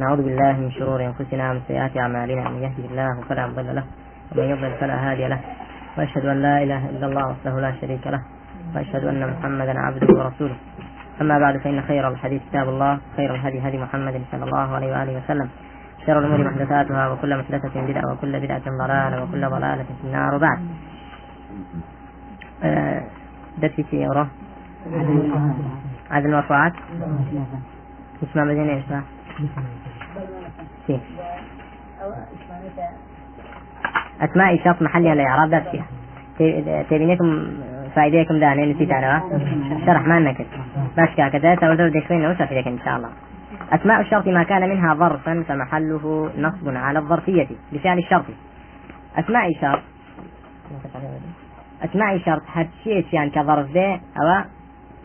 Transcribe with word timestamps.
نعوذ 0.00 0.22
بالله 0.22 0.52
من 0.52 0.70
شرور 0.70 1.04
أنفسنا 1.04 1.50
ومن 1.50 1.60
سيئات 1.68 1.96
أعمالنا. 1.96 2.48
من 2.48 2.62
يهده 2.62 2.84
الله 2.90 3.20
فلا 3.28 3.46
مضل 3.46 3.74
له 3.76 3.84
ومن 4.32 4.44
يضلل 4.44 4.74
فلا 4.80 4.96
هادي 5.10 5.28
له. 5.28 5.40
وأشهد 5.98 6.24
أن 6.26 6.42
لا 6.42 6.62
إله 6.62 6.90
إلا 6.90 7.06
الله 7.06 7.24
وحده 7.28 7.60
لا 7.60 7.72
شريك 7.80 8.06
له 8.06 8.22
وأشهد 8.74 9.04
أن 9.04 9.30
محمدا 9.30 9.74
عبده 9.78 10.08
ورسوله. 10.18 10.56
أما 11.20 11.38
بعد 11.38 11.56
فإن 11.56 11.82
خير 11.82 12.08
الحديث 12.08 12.42
كتاب 12.50 12.68
الله 12.68 13.00
خير 13.16 13.34
الهدي 13.34 13.68
هدي 13.68 13.78
محمد 13.78 14.22
صلى 14.32 14.44
الله 14.44 14.74
عليه 14.76 14.90
وآله 14.92 15.12
وسلم. 15.24 15.48
شر 16.06 16.18
الأمور 16.18 16.40
محدثاتها 16.48 17.08
وكل 17.08 17.38
محدثة 17.38 17.86
بدعة 17.86 18.12
وكل 18.12 18.40
بدعة 18.40 18.66
ضلالة 18.82 19.22
وكل 19.22 19.48
ضلالة 19.48 19.84
في 19.84 20.04
النار. 20.04 20.34
وبعد. 20.34 20.58
آه، 22.64 23.02
درسي 23.58 23.82
في 23.82 24.06
أورو 24.06 24.26
عدد 26.10 26.26
المرفوعات. 26.26 26.72
اسمع 28.22 28.44
بعدين 28.44 28.68
إيش 28.68 28.84
فيه 28.84 29.02
أسماء 34.22 34.64
شرط 34.64 34.82
محلي 34.82 35.12
الإعراب 35.12 35.50
ذات 35.50 35.68
فيها 35.68 35.86
تبينيكم 36.82 37.48
فائديكم 37.94 38.40
داني 38.40 38.72
نسيت 38.72 38.90
أنا 38.90 39.22
شرح 39.86 40.06
ما 40.06 40.18
نكت 40.18 40.46
باش 40.96 41.32
كذا 41.32 41.54
تقول 41.54 41.90
ديكوين 41.90 42.26
وسف 42.26 42.52
إن 42.52 42.78
شاء 42.84 42.96
الله. 42.96 43.10
أسماء 43.72 44.00
الشرط 44.00 44.26
ما 44.28 44.42
كان 44.42 44.68
منها 44.68 44.94
ظرفا 44.94 45.44
فمحله 45.48 46.30
نصب 46.38 46.76
على 46.76 46.98
الظرفية 46.98 47.48
بفعل 47.72 47.98
الشرط. 47.98 48.24
أسماء 49.16 49.52
شرط 49.60 49.82
أسماء 51.84 52.18
شرط 52.18 52.42
هرشي 52.52 53.16
يعني 53.16 53.30
كظرف 53.30 53.72
به 53.72 53.94
أو 53.94 54.44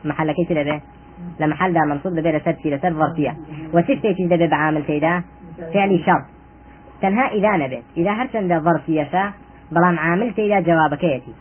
محل 0.05 0.31
كيف 0.31 0.51
به 0.51 0.81
لمحل 1.39 1.73
منصوب 1.73 2.13
لسد 2.13 2.55
في 2.63 2.69
لسد 2.75 2.93
ظرفية 2.93 3.35
وتفتي 3.73 4.27
ده 4.27 4.45
بعامل 4.45 4.83
كيدا. 4.83 5.23
فعل 5.73 6.03
شرط. 6.05 6.25
تنها 7.01 7.27
إذا 7.27 7.57
نبت 7.57 7.83
إذا 7.97 8.11
هرشن 8.11 8.47
ده 8.47 8.59
ظرفية 8.59 9.33
بلان 9.71 9.97
عامل 9.97 10.31
كيدا 10.31 10.59
جوابك 10.59 11.03
يأتي 11.03 11.33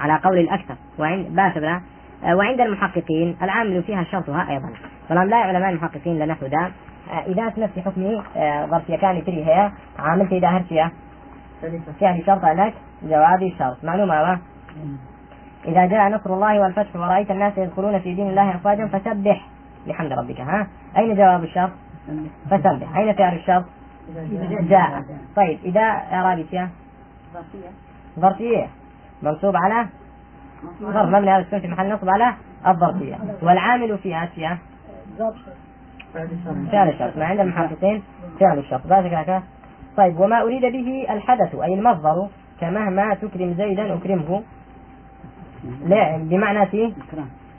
على 0.00 0.20
قول 0.24 0.38
الأكثر. 0.38 0.74
وعند 0.98 1.26
باشبرا 1.36 1.82
وعند 2.24 2.60
المحققين. 2.60 3.36
العامل 3.42 3.82
فيها 3.82 4.04
شرطها 4.04 4.50
أيضا. 4.50 4.70
فلان 5.08 5.28
لا 5.28 5.36
علماء 5.36 5.70
المحققين 5.70 6.18
لنحو 6.18 6.46
ده 6.46 6.70
إذا 7.26 7.48
اسمت 7.48 7.70
في 7.74 7.82
حكمه 7.82 8.22
ظرفية 8.66 8.96
كان 8.96 9.24
تري 9.24 9.44
هي 9.44 9.70
عامل 9.98 10.28
كيدا 10.28 10.48
هرشية. 10.48 10.92
فعل 12.00 12.22
شرط 12.26 12.44
لك. 12.44 12.74
جوابي 13.02 13.54
شرط. 13.58 13.84
معلومة 13.84 14.38
إذا 15.66 15.86
جاء 15.86 16.08
نصر 16.08 16.34
الله 16.34 16.60
والفتح 16.60 16.96
ورأيت 16.96 17.30
الناس 17.30 17.58
يدخلون 17.58 17.98
في 17.98 18.14
دين 18.14 18.28
الله 18.30 18.54
أفواجا 18.54 18.86
فسبح 18.86 19.48
بحمد 19.86 20.12
ربك 20.12 20.40
ها؟ 20.40 20.66
أين 20.96 21.16
جواب 21.16 21.44
الشرط؟ 21.44 21.70
فسبح. 22.50 22.96
أين 22.96 23.14
فعل 23.14 23.34
الشرط؟ 23.34 23.64
جاء. 24.60 25.02
طيب 25.36 25.58
إذا 25.64 25.80
إعرابي 26.12 26.44
فيها 26.44 26.70
ظرفية. 28.20 28.66
منصوب 29.22 29.56
على 29.56 29.86
ظرف 30.82 31.08
مبني 31.08 31.30
على 31.30 31.42
السكون 31.42 31.60
في 31.60 31.68
محل 31.68 31.92
نصب 31.92 32.08
على 32.08 32.34
الظرفية. 32.66 33.18
والعامل 33.42 33.98
فيها 33.98 34.26
فيها 34.26 34.58
فعل 36.72 36.88
الشرط. 36.88 37.16
ما 37.16 37.24
عند 37.24 37.40
المحققين؟ 37.40 38.02
فعل 38.40 38.58
الشرط. 38.58 38.86
ذلك 38.86 39.42
طيب 39.96 40.20
وما 40.20 40.42
أريد 40.42 40.62
به 40.62 41.06
الحدث 41.10 41.54
أي 41.54 41.74
المصدر 41.74 42.28
كمهما 42.60 43.14
تكرم 43.14 43.54
زيدا 43.54 43.94
أكرمه. 43.94 44.42
لا 45.86 46.16
بمعنى 46.16 46.66
في 46.66 46.92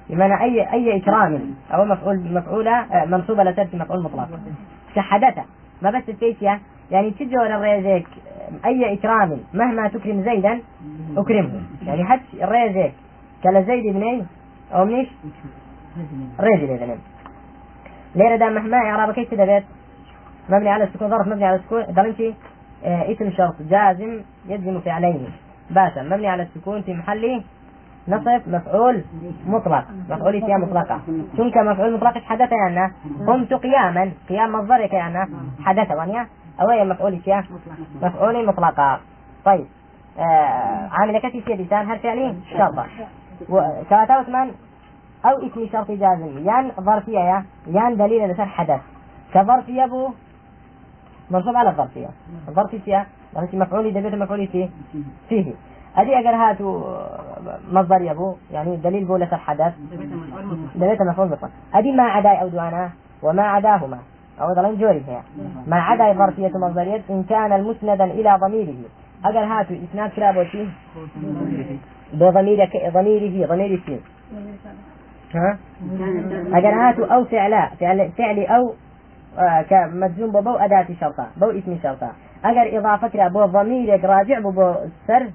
بمعنى 0.09 0.41
أي 0.41 0.73
أي 0.73 0.97
إكرام 0.97 1.55
أو 1.73 1.85
مفعول 1.85 2.33
مفعولة 2.33 2.85
منصوبة 3.05 3.43
لترك 3.43 3.75
مفعول 3.75 4.03
مطلق. 4.03 4.29
كحدث 4.95 5.39
ما 5.81 5.91
بس 5.91 6.09
الفيسيا 6.09 6.59
يعني 6.91 7.11
تجوا 7.11 7.45
الريزيك. 7.45 8.07
أي 8.65 8.93
إكرام 8.93 9.39
مهما 9.53 9.87
تكرم 9.87 10.21
زيدا 10.21 10.61
أكرمه. 11.17 11.61
يعني 11.85 12.05
حتى 12.05 12.43
الريزيك. 12.43 12.93
كلا 13.43 13.61
زيد 13.61 13.93
بني 13.93 14.25
أو 14.73 14.85
منيش؟ 14.85 15.07
ريزي 16.39 16.65
لذنب 16.65 16.99
ليه 18.15 18.35
دا 18.35 18.49
مهما 18.49 18.77
إعراب 18.77 19.13
كيف 19.13 19.33
بيت 19.33 19.63
مبني 20.49 20.69
على 20.69 20.83
السكون 20.83 21.09
ظرف 21.09 21.27
مبني 21.27 21.45
على 21.45 21.55
السكون. 21.55 21.83
ضمنتي 21.83 22.33
آه 22.85 23.11
اسم 23.11 23.31
شرط 23.31 23.55
جازم 23.69 24.21
يجزم 24.47 24.79
فعلين. 24.79 25.27
باشا 25.69 25.99
مبني 25.99 26.27
على 26.27 26.43
السكون 26.43 26.81
في 26.81 26.93
محل 26.93 27.43
نصف 28.07 28.47
مفعول 28.47 29.03
مطلق. 29.45 29.85
مفعول 30.09 30.41
فيها 30.41 30.57
مطلقة. 30.57 30.99
شنك 31.37 31.57
مفعول 31.57 31.93
مطلق 31.93 32.17
حدث 32.17 32.51
يعني 32.51 32.93
قمت 33.27 33.53
قياما. 33.53 34.11
قيام 34.29 34.51
مصدر 34.51 34.79
يعني 34.93 35.29
حدث 35.63 35.91
وانيا 35.91 36.27
أو 36.61 36.69
هي 36.69 36.85
مفعول 36.85 37.19
فيها 37.19 37.43
مفعول 38.01 38.45
مطلقة. 38.47 38.99
طيب. 39.45 39.65
آه 40.19 40.89
عامل 40.91 41.19
كتي 41.19 41.41
في 41.41 41.53
لسان. 41.53 41.91
هل 41.91 41.99
فعلي؟ 41.99 42.35
شرطة 42.51 42.85
كاتوت 43.89 44.29
من 44.29 44.51
أو 45.25 45.47
اسم 45.47 45.67
شرط 45.71 45.91
جازم. 45.91 46.47
يان 46.47 46.71
ظرفية 46.79 47.19
يا. 47.19 47.45
يان 47.67 47.97
دليل 47.97 48.29
لسان 48.29 48.47
حدث. 48.47 48.81
كظرفية 49.33 49.85
بو 49.85 50.09
منصوب 51.31 51.55
على 51.55 51.69
الظرفية. 51.69 52.09
الظرفية 52.47 52.79
فيها. 52.79 53.05
مفعول 53.53 53.93
دبيت 53.93 54.15
مفعول 54.15 54.47
فيه 54.47 54.69
فيه. 55.29 55.53
أدي 55.97 56.19
أجر 56.19 56.35
هاتوا 56.35 56.83
مصدر 57.71 58.01
يبو 58.01 58.35
يعني 58.51 58.75
دليل 58.75 59.05
بولة 59.05 59.29
الحدث 59.33 59.73
دليل 60.75 60.97
مفعول 61.09 61.27
مطلق 61.27 61.49
أدي 61.73 61.91
ما 61.91 62.03
عدا 62.03 62.29
أو 62.29 62.47
دوانا 62.47 62.89
وما 63.23 63.43
عداهما. 63.43 63.97
أو 64.41 64.53
ضلين 64.53 64.77
جوري 64.77 65.03
هي 65.07 65.19
ما 65.67 65.75
عدا 65.75 66.13
ظرفية 66.13 66.57
مصدرية 66.57 67.01
إن 67.09 67.23
كان 67.23 67.53
المسندا 67.53 68.03
إلى 68.03 68.37
ضميره. 68.41 68.73
أجر 69.25 69.39
هاتوا 69.39 69.75
إسناد 69.91 70.09
كرابوتي 70.09 70.69
بضمير 72.13 72.69
ضميره 72.93 73.47
ضمير 73.47 73.81
فيه 73.85 73.99
ها؟ 75.35 75.57
أجر 76.57 76.73
هاتوا 76.73 77.05
أو 77.05 77.25
فعلا 77.25 77.69
فعل 77.79 78.11
فعل 78.17 78.39
أو 78.39 78.73
آه 79.39 79.61
كمجزوم 79.61 80.31
بو 80.31 80.55
أداة 80.55 80.87
شرطة 81.01 81.27
بو 81.37 81.49
اسم 81.49 81.77
شرطة. 81.83 82.11
أجر 82.45 82.79
إضافة 82.79 83.07
كرا 83.07 83.27
بو 83.27 83.45
ضميرك 83.45 84.03
راجع 84.03 84.39
بو 84.39 84.73
سر 85.07 85.27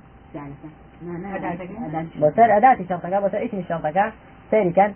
بسر 2.23 2.57
أداة 2.57 2.79
شرطك 2.89 3.23
بسر 3.23 3.45
اسم 3.45 3.63
شرطك 3.69 4.13
سيري 4.51 4.71
كان 4.71 4.93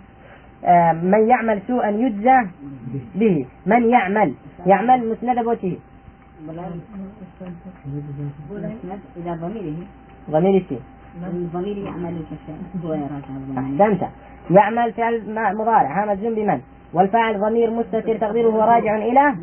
آه 0.64 0.92
من 0.92 1.28
يعمل 1.28 1.60
سوءا 1.66 1.90
يجزى 1.90 2.38
به. 3.14 3.46
من 3.66 3.90
يعمل؟ 3.90 4.34
يعمل 4.66 5.10
مسند 5.10 5.44
بوته 5.44 5.78
إلى 9.16 9.32
ضميره. 9.42 9.78
ضمير 10.30 10.60
السين 10.60 10.80
الضمير 11.26 11.78
يعمل 11.78 12.22
أحسنت 13.58 14.02
يعمل 14.50 14.92
فعل 14.92 15.14
مضارع. 15.54 16.02
ها 16.02 16.06
مجزوم 16.06 16.34
بمن 16.34 16.60
والفاعل 16.94 17.40
ضمير 17.40 17.70
مستتر 17.70 18.16
تقديره 18.16 18.64
راجع 18.64 18.96
إلى 18.96 19.34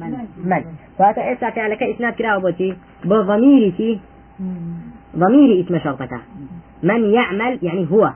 من؟ 0.43 0.63
فأتأسى 0.97 1.51
فعلك 1.51 1.83
إسناد 1.83 2.13
كلا 2.13 2.37
بوتي 2.37 2.77
بضميرك 3.05 3.99
ضمير 5.19 5.49
اسم 5.65 5.79
شرطك 5.83 6.13
من 6.83 7.13
يعمل 7.13 7.59
يعني 7.61 7.87
هو. 7.91 8.13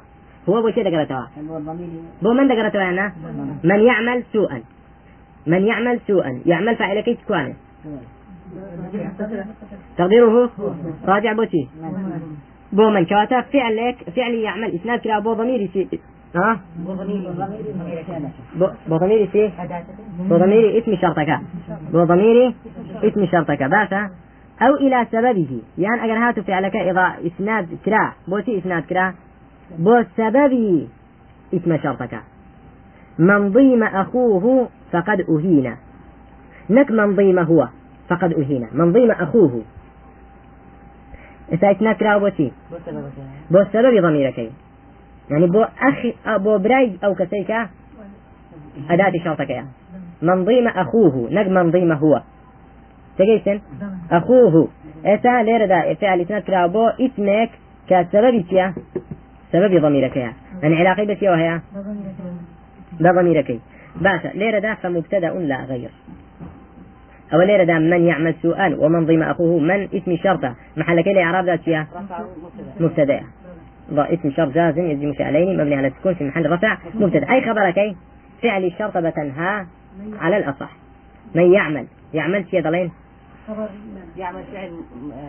هو 0.49 0.61
بو 0.61 0.69
شيء 0.71 0.83
دقرتوا 0.83 1.25
بو 2.21 2.33
من 2.33 2.47
دقرتوا 2.47 2.89
أنا؟ 2.89 3.13
من 3.63 3.79
يعمل 3.79 4.23
سوءا. 4.33 4.61
من 5.47 5.61
يعمل 5.65 5.99
سوءا. 6.07 6.41
يعمل 6.45 6.75
فاعل 6.75 6.99
كيف 6.99 7.17
كوانه 7.27 7.53
تقديره؟ 9.97 10.49
راجع 11.05 11.33
بوتي 11.33 11.69
بو 12.73 12.89
من 12.89 13.05
كواتا 13.05 13.41
فعل 13.41 13.75
لك 13.77 13.97
فعل 14.15 14.33
يعمل. 14.33 14.75
إسناد 14.75 14.99
كلا 14.99 15.19
بو 15.19 15.33
ضمير 15.33 15.69
سي 15.73 15.99
ها؟ 16.35 16.59
بو 18.87 18.97
ضمير 18.97 19.29
سي 19.31 19.51
بو 20.29 20.37
ضمير 20.37 20.77
اسم 20.77 20.95
شرطك. 21.01 21.39
بو 21.91 22.03
ضمير 22.03 22.53
اسم 23.03 23.25
شرطك. 23.25 23.63
باشا 23.63 24.09
أو 24.63 24.75
إلى 24.75 25.07
سببه. 25.12 25.62
يعني 25.77 26.06
أجر 26.06 26.18
هاتو 26.27 26.42
فعلك 26.44 26.75
إذا 26.75 27.13
إسناد 27.27 27.68
كرا. 27.86 28.13
بوتي 28.27 28.57
إسناد 28.57 28.83
كرا. 28.83 29.13
بو 29.80 30.04
سبب 30.18 30.54
اسم 31.54 31.77
شرطك. 31.77 32.19
من 33.19 33.51
ضيم 33.51 33.83
أخوه 33.83 34.69
فقد 34.92 35.25
أهين. 35.30 35.75
نك 36.69 36.92
من 36.92 37.15
ضيم 37.15 37.39
هو 37.39 37.68
فقد 38.10 38.33
أهين. 38.33 38.68
من 38.74 38.92
ضيم 38.92 39.12
أخوه. 39.12 39.62
إذا 41.51 41.71
إسناد 41.71 41.95
كرا 41.95 42.18
بوتي 42.18 42.51
بو 43.51 43.63
سبب 43.74 44.01
ضميرك. 44.01 44.51
يعني 45.30 45.48
بو 45.48 45.66
أخي 45.81 46.13
بو 46.27 46.57
براي 46.57 46.98
أو 47.04 47.16
كسيك 47.16 47.51
أداة 48.89 49.12
شرطك. 49.24 49.50
يا 49.50 49.68
من 50.21 50.45
ضيم 50.45 50.68
أخوه. 50.68 51.27
نك 51.31 51.48
من 51.48 51.71
ضيم 51.71 51.92
هو. 51.92 52.21
تجيسن 53.18 53.62
أخوه 54.12 54.68
إتا 55.06 55.44
ليردا 55.44 55.94
فعل 55.94 56.21
إسناد 56.21 56.42
كلا 56.42 56.68
بو 56.68 56.88
اسمك 56.88 57.50
كسبب 57.89 58.45
تيا 58.50 58.74
سبب 59.51 59.81
ضميرك 59.81 60.18
يا 60.18 60.33
يعني 60.63 60.75
علاقة 60.75 61.04
بس 61.04 61.24
وهي 61.24 61.60
بضميرك 63.00 63.60
باشا 63.95 64.27
ليردا 64.27 64.74
فمبتدأ 64.74 65.30
لا 65.30 65.65
غير 65.65 65.89
أو 67.33 67.42
ليرة 67.42 67.80
من 67.80 68.06
يعمل 68.06 68.36
سوءا 68.42 68.75
ومن 68.80 69.06
ضم 69.06 69.24
أخوه 69.24 69.59
من 69.59 69.88
اسم 69.94 70.18
شرطة 70.24 70.56
محل 70.77 71.01
كي 71.01 71.24
إعراب 71.24 71.45
ذات 71.45 71.62
فيها 71.62 71.88
مبتدأ 72.80 73.21
اسم 73.92 74.31
شرط 74.31 74.54
جازم 74.54 74.86
يجزم 74.86 75.13
فعلين 75.13 75.57
مبني 75.57 75.75
على 75.75 75.88
السكون 75.88 76.13
في 76.13 76.24
محل 76.24 76.51
رفع 76.51 76.77
مبتدأ 76.94 77.31
أي 77.31 77.42
خبر 77.42 77.71
كي 77.71 77.95
فعل 78.44 78.66
الشرط 78.66 78.98
بتنهى 78.98 79.66
على 80.19 80.38
الأصح 80.38 80.69
من 81.36 81.54
يعمل 81.54 81.86
يعمل 82.13 82.45
شيء 82.51 82.63
ضلين 82.63 82.92
يعمل 84.18 84.44
فعل 84.44 84.72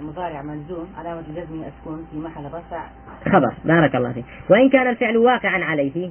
مضارع 0.03 0.43
ملزوم 0.43 0.87
علامة 0.99 1.23
جزم 1.37 1.63
السكون 1.63 2.07
في 2.13 2.19
محل 2.19 2.45
رفع. 2.45 2.87
خبر 3.25 3.55
بارك 3.65 3.97
الله 3.97 4.13
فيك. 4.13 4.25
وإن 4.51 4.69
كان 4.69 4.87
الفعل 4.87 5.17
واقعا 5.17 5.65
عليه 5.65 6.11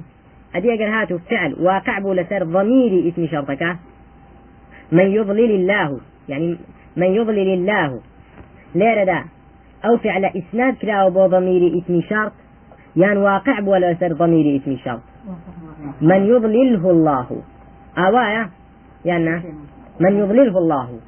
أدي 0.54 0.74
أجر 0.74 0.88
هاتوا 0.88 1.18
فعل 1.18 1.56
واقع 1.60 1.98
بو 1.98 2.12
لسر 2.12 2.44
ضمير 2.44 3.08
اسم 3.08 3.26
شرطك. 3.26 3.76
من 4.92 5.06
يضلل 5.06 5.50
الله 5.50 6.00
يعني 6.28 6.58
من 6.96 7.06
يضلل 7.06 7.54
الله 7.54 8.00
ليرة 8.74 9.04
دا. 9.04 9.24
أو 9.84 9.96
فعل 9.96 10.24
إسناد 10.24 10.74
كلا 10.74 11.08
بو 11.08 11.26
ضمير 11.26 11.78
اسم 11.78 12.00
شرط 12.00 12.32
يعني 12.96 13.18
واقع 13.18 13.60
بو 13.60 13.74
لسر 13.76 14.12
ضمير 14.12 14.60
اسم 14.60 14.76
شرط. 14.84 15.00
من 16.00 16.26
يضلله 16.26 16.90
الله. 16.90 17.42
أوايا 17.98 18.50
يعني 19.04 19.42
من 20.00 20.18
يضلله 20.18 20.58
الله. 20.58 21.00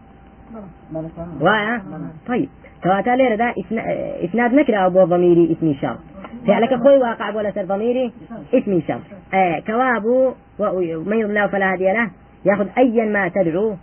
وايا 1.40 1.82
طيب. 2.26 2.48
كواتا 2.82 3.10
ليرة 3.10 3.34
دا 3.34 3.54
إسناد 4.24 4.54
نكرة 4.54 4.86
أبو 4.86 5.04
ضميري 5.04 5.52
اسم 5.52 5.74
شرط 5.80 5.98
فعلك 6.46 6.74
خوي 6.74 6.98
واقع 6.98 7.34
ولا 7.34 7.50
سر 7.50 7.64
ضميري 7.64 8.12
اسم 8.54 8.80
شرط 8.88 9.00
آه 9.34 9.58
كوابو 9.66 10.32
ومن 10.58 11.18
يضل 11.18 11.30
الله 11.30 11.46
فلا 11.46 11.72
هادي 11.72 11.92
له. 11.92 12.10
ياخذ 12.44 12.66
أيا 12.78 13.04
ما 13.04 13.28
تدعو. 13.28 13.74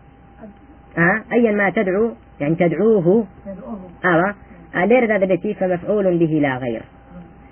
آه 0.97 1.23
أيا 1.33 1.51
ما 1.51 1.69
تدعو. 1.69 2.11
يعني 2.39 2.55
تدعوه. 2.55 3.25
آه, 4.05 4.33
آه 4.75 4.85
ليرة 4.85 5.15
هذا 5.15 5.25
بيتي 5.25 5.53
فمفعول 5.53 6.17
به 6.17 6.39
لا 6.41 6.57
غير. 6.57 6.81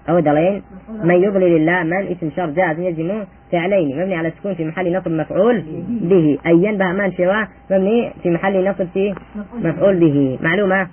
أو 0.09 0.19
دلين 0.19 0.61
من 1.03 1.15
يضلل 1.15 1.55
الله 1.55 1.83
من 1.83 2.07
اسم 2.07 2.29
شرط 2.35 2.49
جاز 2.49 2.79
يجزم 2.79 3.23
فعلين 3.51 4.01
مبني 4.01 4.15
على 4.15 4.27
السكون 4.27 4.53
في 4.53 4.65
محل 4.65 4.97
نصب 4.97 5.11
مفعول 5.11 5.63
به. 5.87 6.37
أيا 6.45 6.71
به 6.71 6.91
من 6.91 7.11
سواه 7.11 7.47
مبني 7.71 8.13
في 8.23 8.29
محل 8.29 8.69
نصب 8.69 8.87
في 8.93 9.15
مفعول 9.55 9.99
به. 9.99 10.37
معلومة؟ 10.41 10.87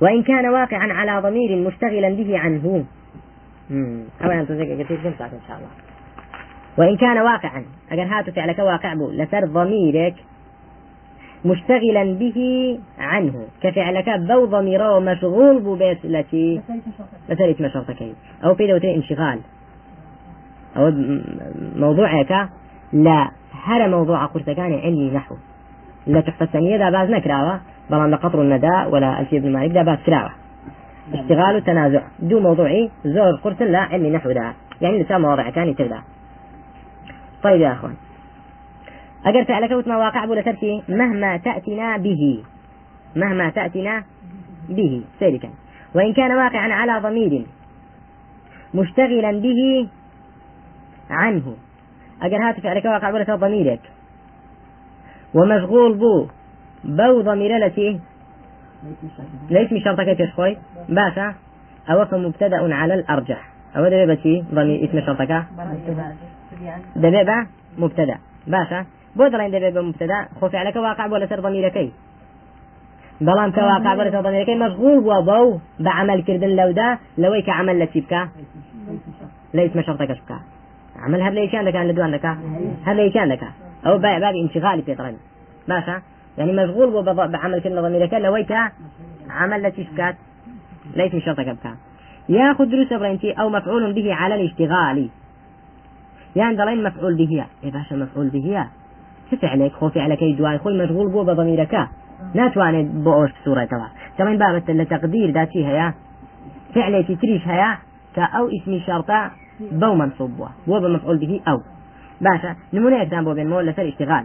وإن 0.00 0.22
كان 0.22 0.46
واقعا 0.46 0.92
على 0.92 1.28
ضمير 1.28 1.56
مشتغلا 1.56 2.08
به 2.08 2.38
عنه. 2.38 2.84
أولا 4.24 4.44
تزكى 4.44 4.84
كثير 4.84 4.98
إن 5.06 5.14
شاء 5.18 5.56
الله. 5.56 5.70
وإن 6.78 6.96
كان 6.96 7.18
واقعا 7.18 7.64
أجر 7.92 8.02
هاتو 8.02 8.32
فعلك 8.32 8.58
واقع 8.58 8.94
بو. 8.94 9.10
لسر 9.10 9.46
ضميرك. 9.46 10.14
مشتغلا 11.44 12.04
به 12.18 12.38
عنه. 12.98 13.44
كفعلك 13.62 14.10
بو 14.18 14.44
ضميره 14.44 14.98
مشغول 14.98 15.60
بو 15.60 15.74
بيت 15.74 16.04
التي 16.04 16.60
اسم 17.30 17.68
شرطك 17.68 18.14
أو 18.44 18.54
في 18.54 18.66
دوتي 18.66 18.94
انشغال. 18.94 19.38
أو 20.76 20.92
موضوعك 21.76 22.48
لا. 22.92 23.30
هر 23.64 23.88
موضوع 23.88 24.26
قرتكان 24.26 24.72
علمي 24.72 25.10
نحو. 25.10 25.36
لا 26.06 26.20
تحفة 26.20 26.44
الثانية 26.44 26.76
ذا 26.76 26.90
باز 26.90 27.10
نكراوة. 27.10 27.60
بلان 27.90 28.10
لقطر 28.10 28.42
النداء 28.42 28.90
ولا 28.90 29.20
ألفية 29.20 29.40
بن 29.40 29.52
مالك 29.52 29.70
ذا 29.70 29.82
باز 29.82 29.98
كراوة. 30.06 30.30
اشتغال 31.14 31.56
وتنازع. 31.56 32.02
دو 32.18 32.40
موضوعي. 32.40 32.90
زور 33.04 33.32
قرص 33.44 33.62
لا. 33.62 33.78
علمي 33.78 34.10
نحو 34.10 34.30
ذا. 34.30 34.52
يعني 34.80 35.02
لسا 35.02 35.18
مواضع 35.18 35.50
كان 35.50 35.76
تبدا 35.76 36.00
طيب 37.42 37.60
يا 37.60 37.72
أخوان. 37.72 37.94
أجر 39.26 39.44
فعلك 39.44 39.70
وتما 39.70 39.96
واقع 39.96 40.24
بولا 40.24 40.42
تركي 40.42 40.82
مهما 40.88 41.36
تأتنا 41.36 41.96
به. 41.96 42.42
مهما 43.16 43.50
تأتنا 43.50 44.04
به. 44.68 45.02
سيركا 45.18 45.48
وإن 45.94 46.12
كان 46.12 46.32
واقعا 46.32 46.72
على 46.72 47.08
ضمير 47.08 47.46
مشتغلا 48.74 49.32
به 49.32 49.88
عنه. 51.10 51.56
أجر 52.22 52.36
هات 52.36 52.60
فعلك 52.60 52.84
واقع 52.84 53.10
بولا 53.10 53.36
ضميرك. 53.36 53.80
ومشغول 55.34 55.98
بو. 55.98 56.26
بو 56.84 57.20
ضمير 57.20 57.56
التي 57.56 58.00
ليش 59.50 59.72
مش 59.72 59.84
شرطك 59.84 60.16
كيف 60.16 60.30
خوي 60.34 60.56
باشا. 60.88 61.34
أو 61.90 62.04
فمبتدأ 62.04 62.74
على 62.74 62.94
الأرجح. 62.94 63.48
أو 63.76 63.84
دبيبة 63.88 64.14
شي 64.22 64.42
ضمير 64.42 64.84
اسم 64.84 65.00
شرطك؟ 65.06 65.44
دبيبة 66.96 67.46
مبتدأ. 67.78 68.18
باشا. 68.46 68.86
بۆ 69.18 69.24
دەڵێن 69.32 69.50
دەبێت 69.54 69.72
بە 69.76 69.82
مبتدا 69.88 70.18
خۆ 70.38 70.46
فعلەکە 70.52 70.78
واقع 70.88 71.06
بۆ 71.10 71.16
لەسەر 71.22 71.40
ضمیرەکەی. 71.46 71.90
بەڵام 73.26 73.50
کە 73.56 73.62
واقع 73.72 73.92
بۆ 73.96 74.02
لەسەر 74.06 74.22
ضمیرەکەی 74.26 74.58
مەشغول 74.64 74.98
بووە 75.04 75.18
بەو 75.28 75.46
بە 75.84 75.90
عملکردن 76.00 76.52
لەودا 76.58 76.88
لەوەی 77.22 77.42
کە 77.46 77.52
عمل 77.60 77.76
لە 77.82 77.86
چی 77.92 78.00
بکە. 78.04 78.22
لە 79.56 79.60
ئیسمە 79.64 79.82
شەڕتەکەش 79.86 80.20
بکە. 80.24 80.38
عمل 81.04 81.20
هەر 81.26 81.32
لە 81.36 81.40
یەکیان 81.44 81.64
دەکەن 81.68 81.84
لە 81.90 81.94
دوان 81.96 82.10
دەکە 82.16 82.32
هەر 82.86 82.94
لە 82.98 83.02
یەکیان 83.08 83.28
دەکە 83.34 83.48
ئەو 83.84 83.94
بابی 84.04 84.40
انشغالی 84.44 84.82
پێدەڵێن 84.88 85.16
باشە؟ 85.70 85.96
يعني 86.38 86.52
مشغول 86.52 86.90
بو 86.90 87.02
بعمل 87.02 87.60
كلمة 87.60 87.80
ضميرك 87.80 88.14
لو 88.14 88.44
عمل 89.30 89.62
لتيش 89.62 89.86
بكات 89.90 90.16
ليس 90.96 91.14
من 91.14 91.20
شرطك 91.20 91.48
بكات 91.48 91.76
ياخذ 92.28 92.64
دروس 92.64 92.92
برينتي 92.92 93.32
أو 93.32 93.48
مفعول 93.48 93.92
به 93.92 94.14
على 94.14 94.34
الاشتغال 94.34 95.08
يعني 96.36 96.56
ضلين 96.56 96.84
مفعول 96.84 97.16
به 97.16 97.46
يا 97.62 97.70
باشا 97.70 97.94
مفعول 97.94 98.28
به 98.28 98.66
فعلێک 99.42 99.72
خۆ 99.78 99.86
فعلەکەی 99.96 100.36
دوای 100.38 100.58
خۆی 100.62 100.76
مەشغول 100.80 101.08
بۆ 101.14 101.20
بە 101.28 101.34
ضمیرەکە. 101.40 101.82
ناتوانێت 102.38 102.86
بۆ 103.04 103.12
ئەوش 103.18 103.32
سوورەتەوە 103.44 103.88
دەڵێن 104.18 104.38
بابەت 104.42 104.66
لە 104.80 104.84
تەقدیردا 104.92 105.44
چی 105.52 105.60
هەیە؟ 105.68 105.88
فعلێکی 106.74 107.16
تریش 107.20 107.42
هەیە 107.52 107.70
کە 108.14 108.24
ئەو 108.34 108.46
ئیسمی 108.54 108.80
شەرتە 108.86 109.20
بەو 109.80 109.94
منصوب 110.00 110.30
بووە. 110.36 110.50
بۆ 110.68 110.76
بە 110.82 110.88
مفعول 110.94 111.18
به 111.22 111.40
أو 111.50 111.58
باشا 112.24 112.50
نمونەیەکتان 112.74 113.22
بۆ 113.26 113.32
بێنمەوە 113.38 113.62
لەسەر 113.68 113.86
اشتغال. 113.90 114.24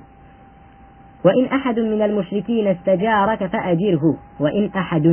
وإن 1.25 1.46
أحد 1.58 1.80
من 1.80 2.01
المشركين 2.01 2.68
استجارك 2.68 3.42
فأجره. 3.54 4.06
وإن 4.40 4.69
أحد. 4.81 5.06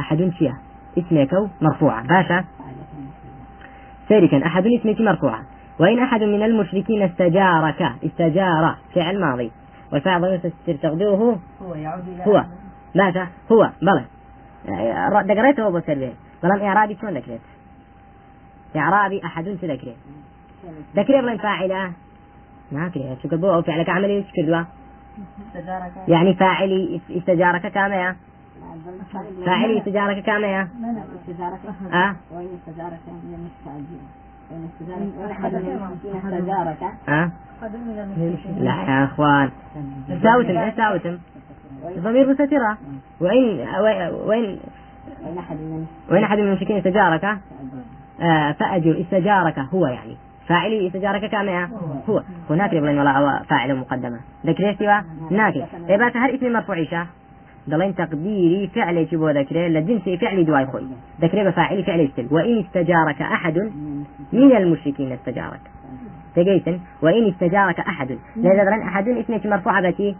أحد 0.00 0.30
شيا 0.38 0.54
اسمك 0.98 1.32
مرفوعة 1.60 2.02
باشا 2.06 2.44
سيركا 4.08 4.46
أحد 4.46 4.66
اسمك 4.66 5.00
مرفوعة 5.00 5.42
وإن 5.80 5.98
أحد 5.98 6.22
من 6.22 6.42
المشركين 6.42 7.02
استجارك 7.02 7.82
استجار 8.04 8.76
فعل 8.94 9.20
ماضي. 9.20 9.52
والفاعل 9.92 10.20
ضمير 10.20 10.52
تقديره 10.82 11.38
هو 11.62 11.74
يعود 11.74 12.08
إلى 12.08 12.26
هو. 12.26 12.44
ماذا؟ 12.94 13.28
هو. 13.52 13.70
بلى. 13.82 14.04
دقريته 15.34 15.66
أبو 15.66 15.80
سربي 15.80 16.12
بلام 16.42 16.62
إعرابي 16.62 16.96
شلون 17.00 17.14
ذكرت 17.14 17.40
إعرابي 18.76 19.24
أحد 19.24 19.44
تذكره 19.44 19.94
ذكره 20.96 21.20
بلان 21.20 21.38
فاعلة؟ 21.38 21.92
ما 22.72 22.88
كريه 22.88 23.16
شو 23.22 23.28
كبو 23.28 23.54
أو 23.54 23.62
فعلك 23.62 23.88
عملي 23.88 24.18
وش 24.18 24.24
كدوا 24.34 24.64
يعني 26.08 26.34
فاعلي 26.34 27.00
استجارك 27.10 27.66
كامية؟ 27.66 28.16
فاعلي 29.46 29.78
استجارك 29.78 30.22
كامية؟ 30.24 30.68
استجارك. 31.20 31.60
آه؟ 31.92 32.16
وإن؟ 37.08 37.30
لا 38.58 38.70
يا 38.88 39.04
أخوان. 39.04 39.50
ساوتم 40.22 40.58
إيش 40.58 40.74
ساوتم؟ 40.74 41.18
ضمير 41.98 42.30
مستترة. 42.30 42.78
وين 43.20 43.68
وين 44.26 44.60
وإن 45.24 45.38
أحد 45.38 45.56
من 45.56 45.86
وين 46.10 46.24
أحد 46.24 46.38
من 46.38 46.48
المشركين 46.48 46.76
استجارك؟ 46.76 47.24
آه 48.20 48.52
فأجر 48.52 49.00
استجارك 49.00 49.58
هو 49.58 49.86
يعني. 49.86 50.16
فاعلي 50.46 50.86
استجارك 50.86 51.30
كامية 51.30 51.68
هو. 52.08 52.22
هناك 52.50 52.72
يبغى 52.72 52.98
ولا 52.98 53.42
فاعل 53.42 53.76
مقدمة. 53.76 54.20
ذكر 54.46 54.70
ناكل 55.30 55.62
إيه 55.88 55.96
بس 55.96 56.16
هر 56.16 56.34
اسم 56.34 56.52
مرفوع 56.52 56.76
دلين 57.66 57.94
تقديري 57.94 58.70
فعل 58.74 59.04
بو 59.12 59.28
ذكره 59.28 59.68
لجنس 59.68 60.20
فعل 60.20 60.44
دواي 60.44 60.66
خوي. 60.66 60.86
ذكره 61.20 61.50
بفاعل 61.50 61.84
فعل 61.84 62.00
يشتل. 62.00 62.28
وإن 62.30 62.58
استجارك 62.58 63.22
أحد 63.22 63.58
من 64.32 64.56
المشركين 64.56 65.12
استجارك. 65.12 65.60
تجيتن 66.36 66.78
وإن 67.02 67.28
استجارك 67.28 67.80
أحد. 67.80 68.18
لذا 68.36 68.64
دلين 68.64 68.82
أحد 68.82 69.08
اسمه 69.08 69.40
مرفوع 69.44 69.80
بتي 69.80 70.16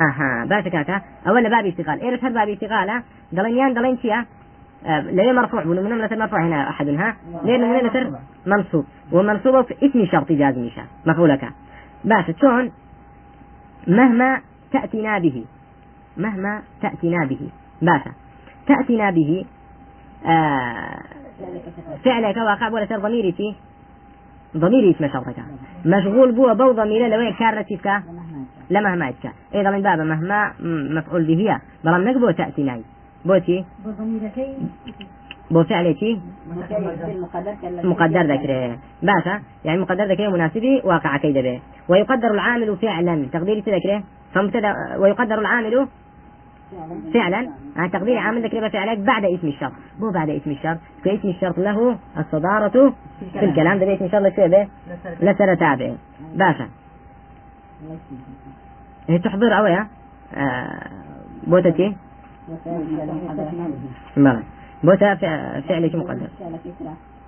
أها 0.00 0.44
باسك 0.44 0.74
هكا. 0.74 1.00
أولا 1.28 1.48
باب 1.48 1.66
اشتغال 1.66 2.00
إيرش 2.02 2.24
هل 2.24 2.32
باب 2.34 2.48
اشتغال 2.48 3.02
دلين 3.32 3.56
يان 3.56 3.74
دلين 3.74 3.98
شيا 3.98 4.24
ليه 4.86 5.32
مرفوع. 5.32 5.64
ونمنا 5.66 6.04
مثل 6.04 6.18
مرفوع 6.18 6.46
هنا 6.46 6.68
أحد 6.68 6.88
ها؟ 6.88 7.16
ليه 7.44 7.56
نمنا 7.56 7.82
مثل 7.82 8.16
منصوب. 8.46 8.84
ومنصوب 9.12 9.64
في 9.64 9.74
اسم 9.86 10.06
شرط 10.06 10.32
جازم 10.32 10.68
مفعولك 11.06 11.48
بس 12.04 12.36
شلون؟ 12.40 12.72
مهما 13.86 14.40
تأتينا 14.72 15.18
به. 15.18 15.44
مهما 16.16 16.62
تأتينا 16.82 17.24
به. 17.26 17.40
باشا 17.82 18.10
تأتينا 18.66 19.10
به 19.10 19.44
آه 20.26 21.00
فعلك 22.04 22.36
واقع 22.36 22.68
ولا 22.68 22.86
سر 22.86 22.98
ضميري 22.98 23.32
في 23.32 23.54
ضميري 24.56 24.90
اسم 24.90 25.08
شرطك 25.08 25.36
مشغول 25.86 26.32
بو 26.32 26.54
بو 26.54 26.72
ضمير 26.72 27.08
لو 27.08 27.32
كارتك 27.38 28.02
لما 28.70 28.94
ما 28.94 29.08
يتكا 29.08 29.32
إذا 29.54 29.70
من 29.70 29.82
باب 29.82 30.00
مهما 30.00 30.52
مفعول 30.98 31.24
به 31.24 31.34
هي. 31.34 31.60
بلام 31.84 32.08
نك 32.08 32.16
بو 32.16 32.32
بوتي 33.24 33.64
بو 35.50 35.64
فعل 35.64 35.96
شي 35.98 36.18
مقدر 37.84 38.22
ذكره 38.22 38.78
باشا 39.02 39.42
يعني 39.64 39.80
مقدر 39.80 40.04
ذكره 40.04 40.28
مناسبي 40.28 40.80
واقع 40.84 41.16
كيد 41.16 41.38
به 41.38 41.60
ويقدر 41.88 42.30
العامل 42.30 42.76
فعلا. 42.76 43.26
تقدير 43.32 43.58
ذكره 43.58 44.02
فمبتدأ 44.34 44.74
ويقدر 44.98 45.38
العامل 45.38 45.88
فعلا؟ 47.14 47.50
عن 47.76 47.90
تقدير 47.90 48.18
عامل 48.18 48.44
ذكر 48.44 48.70
فعلك 48.70 48.98
بعد 48.98 49.24
اسم 49.24 49.48
الشرط 49.48 49.72
مو 50.00 50.10
بعد 50.10 50.30
اسم 50.30 50.50
الشرط 50.50 50.78
فاسم 51.04 51.28
الشرط 51.28 51.58
له 51.58 51.98
الصدارة 52.18 52.92
في 53.32 53.44
الكلام. 53.44 53.78
ده 53.78 53.94
اسم 53.94 54.04
الشرط 54.04 54.22
لشيء 54.22 54.68
لسر 55.20 55.54
تابع. 55.54 55.92
باشا. 56.34 56.68
هي 59.08 59.18
تحضر 59.18 59.58
أويا 59.58 59.86
آه 60.34 60.90
بوتتي 61.46 61.96
بلى. 64.16 64.42
بوتا 64.84 65.14
فعلك 65.68 65.94
مقدر. 65.94 66.28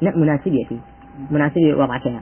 لا 0.00 0.16
مناسبيتي 0.16 0.80
مناسب 1.30 1.74
وضعك 1.76 2.20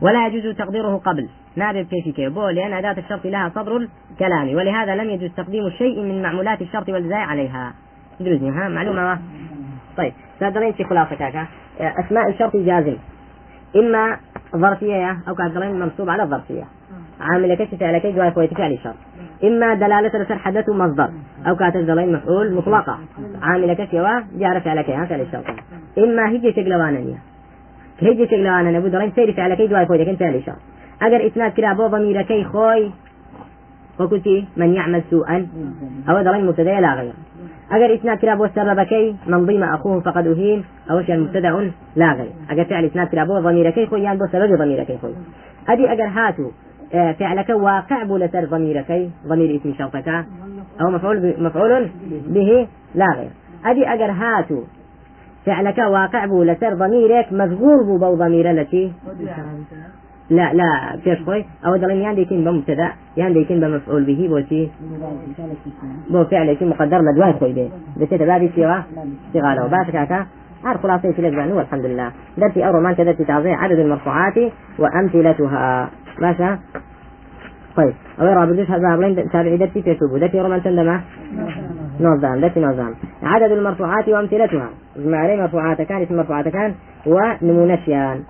ولا 0.00 0.26
يجوز 0.26 0.56
تقديره 0.56 0.96
قبل. 0.96 1.28
نابب 1.56 1.86
كيف 1.86 2.16
كيف. 2.16 2.38
لأن 2.38 2.72
أداة 2.72 2.98
الشرط 2.98 3.24
لها 3.24 3.48
صدر 3.54 3.76
الكلام 3.76 4.48
ولهذا 4.54 4.94
لم 4.94 5.10
يجوز 5.10 5.30
تقديم 5.36 5.70
شيء 5.70 6.02
من 6.02 6.22
معمولات 6.22 6.62
الشرط 6.62 6.88
والجزاء 6.88 7.18
عليها. 7.18 7.72
دروزني 8.20 8.50
ها 8.50 8.68
معلومة 8.68 9.18
طيب 9.96 10.12
سأدرين 10.40 10.72
في 10.72 10.84
خلاصة 10.84 11.14
كاكا 11.14 11.46
أسماء 11.80 12.28
الشرط 12.28 12.56
جازم. 12.56 12.96
إما 13.76 14.16
ظرفية 14.56 15.18
أو 15.28 15.34
كأدرين 15.34 15.80
منصوب 15.80 16.10
على 16.10 16.22
الظرفية. 16.22 16.64
عامل 17.20 17.54
كشف 17.54 17.82
على 17.82 18.00
كي 18.00 18.12
جواب 18.12 18.32
فويت 18.32 18.54
فعل 18.54 18.72
الشرط 18.72 18.94
إما 19.44 19.74
دلالة 19.74 20.22
لسر 20.22 20.38
حدث 20.38 20.68
مصدر 20.68 21.10
أو 21.46 21.56
كاتزلين 21.56 22.12
مفعول 22.12 22.54
مطلقة. 22.54 22.98
عامل 23.42 23.74
كشف 23.74 23.94
جار 24.34 24.60
فعل 24.60 24.82
كي 24.82 25.06
فعل 25.06 25.20
الشرط 25.20 25.44
إما 25.98 26.28
هي 26.28 26.52
تقلوانية 26.52 27.18
شغله 28.00 28.60
أنا 28.60 28.70
نبود 28.70 28.94
رين 28.94 29.12
سيري 29.12 29.32
فعل 29.32 29.54
كي 29.54 29.66
دواي 29.66 29.86
فويدك 29.86 30.08
انت 30.08 30.22
ليش 30.22 30.50
أجر 31.02 31.26
إسناد 31.26 31.52
كلا 31.52 31.72
بو 31.72 31.86
ضمير 31.86 32.22
كي 32.22 32.44
خوي 32.44 32.90
وكنتي 34.00 34.44
من 34.56 34.74
يعمل 34.74 35.02
سوءا 35.10 35.46
أو 36.08 36.22
ضرين 36.22 36.46
مبتدأ 36.46 36.80
لا 36.80 37.12
أجر 37.72 37.94
إسناد 37.94 38.18
كلا 38.18 38.34
بو 38.34 38.46
سبب 38.46 38.82
كي 38.82 39.16
من 39.26 39.46
ضيم 39.46 39.64
أخوه 39.64 40.00
فقد 40.00 40.26
أهين 40.26 40.64
أو 40.90 41.02
شيء 41.02 41.16
مبتدأ 41.16 41.70
لا 41.96 42.12
غير. 42.12 42.30
أجر 42.50 42.64
فعل 42.64 42.84
إسناد 42.84 43.08
كلا 43.08 43.24
بو 43.24 43.38
ضمير 43.38 43.70
كي 43.70 43.86
خوي 43.86 44.02
يعني 44.02 44.18
بو 44.18 44.26
سبب 44.32 44.58
ضمير 44.58 44.84
كي 44.84 44.98
خوي. 44.98 45.14
أدي 45.68 45.92
أجر 45.92 46.04
هاتو 46.04 46.50
آه، 46.94 47.12
فعلك 47.12 47.48
واقع 47.50 48.02
بولتر 48.02 48.44
ضمير 48.44 48.82
كي 48.82 49.10
ضمير 49.26 49.56
اسم 49.56 49.74
شرطك 49.78 50.08
أو 50.80 50.90
مفعول 50.90 51.34
مفعول 51.38 51.88
به 52.26 52.66
لا 52.94 53.06
غير. 53.16 53.30
أدي 53.64 53.88
أجر 53.88 54.10
هاتو 54.10 54.62
فعلك 55.46 55.78
واقع 55.78 56.26
بو 56.26 56.42
لسر 56.42 56.74
ضميرك 56.74 57.32
مشغول 57.32 57.84
بو 57.84 57.98
بو 57.98 58.14
ضمير 58.14 58.50
التي 58.50 58.92
لا 60.30 60.54
لا 60.54 60.96
فيش 61.04 61.22
خوي؟ 61.22 61.44
أو 61.66 61.76
دلين 61.76 62.02
يان 62.02 62.14
ديكين 62.14 62.44
بمبتدا 62.44 62.88
يان 63.16 63.32
ديكين 63.32 63.60
بمفعول 63.60 64.04
به 64.04 64.28
بو 64.28 64.40
شي؟ 64.48 64.68
بو 66.10 66.24
فعل 66.24 66.56
شي 66.58 66.64
مقدر 66.64 67.00
لدواي 67.00 67.32
خوي 67.32 67.52
به. 67.52 67.70
بس 67.96 68.08
بابي 68.08 68.50
صيغة؟ 68.54 68.84
صيغة 69.32 69.54
لو 69.54 69.68
باسك 69.68 69.96
هكا 69.96 70.26
عارف 70.64 70.82
خلاصة 70.82 71.12
في 71.12 71.18
الأجزاء 71.18 71.56
والحمد 71.56 71.86
لله 71.86 72.12
درتي 72.38 72.66
أول 72.66 72.82
ما 72.82 72.90
أنت 72.90 73.00
درتي 73.00 73.24
تعظيم 73.24 73.54
عدد 73.54 73.78
المرفوعات 73.78 74.34
وأمثلتها. 74.78 75.90
ماشي 76.18 76.56
طيب 77.76 77.94
أو 78.20 78.26
يرى 78.26 78.46
بدوش 78.46 78.70
هذا 78.70 78.96
بلين 78.96 79.30
تابعي 79.30 79.56
درتي 79.56 79.82
في 79.82 79.96
درتي 80.20 80.40
رومان 80.40 80.62
تندمه 80.62 81.00
نظام 82.00 82.40
درتي 82.40 82.60
نظام. 82.60 82.94
عدد 83.22 83.52
المرفوعات 83.52 84.08
وأمثلتها. 84.08 84.68
عليه 85.06 85.42
مرفوعات 85.42 85.82
كان 85.82 86.02
اسم 86.02 86.16
مرفوعات 86.16 86.48
كان 86.48 86.74
ونمونشيان 87.06 88.20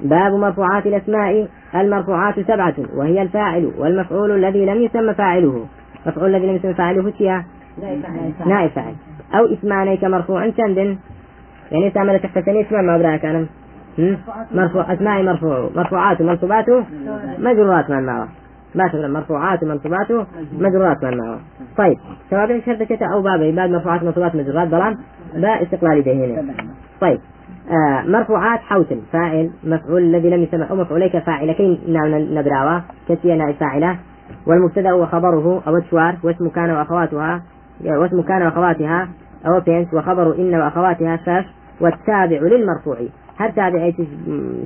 باب 0.00 0.32
مرفوعات 0.32 0.86
الأسماء. 0.86 1.48
المرفوعات 1.74 2.40
سبعة 2.40 2.74
وهي 2.96 3.22
الفاعل 3.22 3.70
والمفعول 3.78 4.30
الذي 4.30 4.66
لم 4.66 4.82
يسمى 4.82 5.14
فاعله. 5.14 5.66
مفعول 6.06 6.34
الذي 6.34 6.46
لم 6.46 6.56
يسمى 6.56 6.74
فاعله 6.74 7.10
تيا 7.10 7.44
نائب 8.46 8.70
فاعل. 8.70 8.94
أو 9.34 9.52
اسمان 9.52 9.96
كمرفوع 9.96 10.50
شند 10.50 10.76
يعني 11.72 11.88
استعمل 11.88 12.18
تحت 12.18 12.38
سنة 12.38 12.60
اسمع 12.60 12.80
ما 12.82 12.96
أبرأك 12.96 13.24
أنا. 13.24 13.46
مرفوع 14.54 14.92
أسماء 14.92 15.22
مرفوع. 15.22 15.70
مرفوعات 15.76 16.20
ومنصوبات 16.20 16.66
مجرورات 17.38 17.90
من 17.90 18.06
معه 18.06 18.28
ما 18.74 19.08
مرفوعات 19.08 19.62
ومنصوبات 19.62 20.26
مجرورات 20.58 21.04
من 21.04 21.18
معه. 21.18 21.40
طيب 21.78 21.96
سواء 22.30 22.60
شرطة 22.60 23.06
أو 23.14 23.22
باب 23.22 23.54
بعد 23.54 23.70
مرفوعات 23.70 24.02
ومنصوبات 24.02 24.34
مجرورات 24.34 24.68
ضلال 24.68 24.98
لا 25.34 25.62
استقلالي 25.62 26.00
به 26.02 26.12
هنا. 26.12 26.54
طيب 27.00 27.20
آه 27.70 28.02
مرفوعات 28.08 28.60
حوتل 28.60 29.00
فاعل 29.12 29.50
مفعول 29.64 30.02
الذي 30.02 30.30
لم 30.30 30.42
يسمى 30.42 30.70
أو 30.70 30.76
مفعوليك 30.76 31.18
فاعلكين 31.18 31.78
نبراوا 32.34 32.80
كتيا 33.08 33.36
نائب 33.36 33.54
فاعلة 33.54 33.98
والمبتدأ 34.46 34.92
وخبره 34.92 35.62
أو 35.66 35.76
الشوار 35.76 36.16
واسم 36.24 36.48
كان 36.48 36.70
وأخواتها 36.70 37.42
واسم 37.84 38.22
كان 38.22 38.42
وأخواتها 38.42 39.08
أو 39.46 39.60
بينس 39.60 39.94
وخبر 39.94 40.34
إن 40.38 40.54
وأخواتها 40.54 41.16
شاش 41.16 41.44
والتابع 41.80 42.40
للمرفوع. 42.40 42.96
هر 43.38 43.50
تابع 43.50 43.92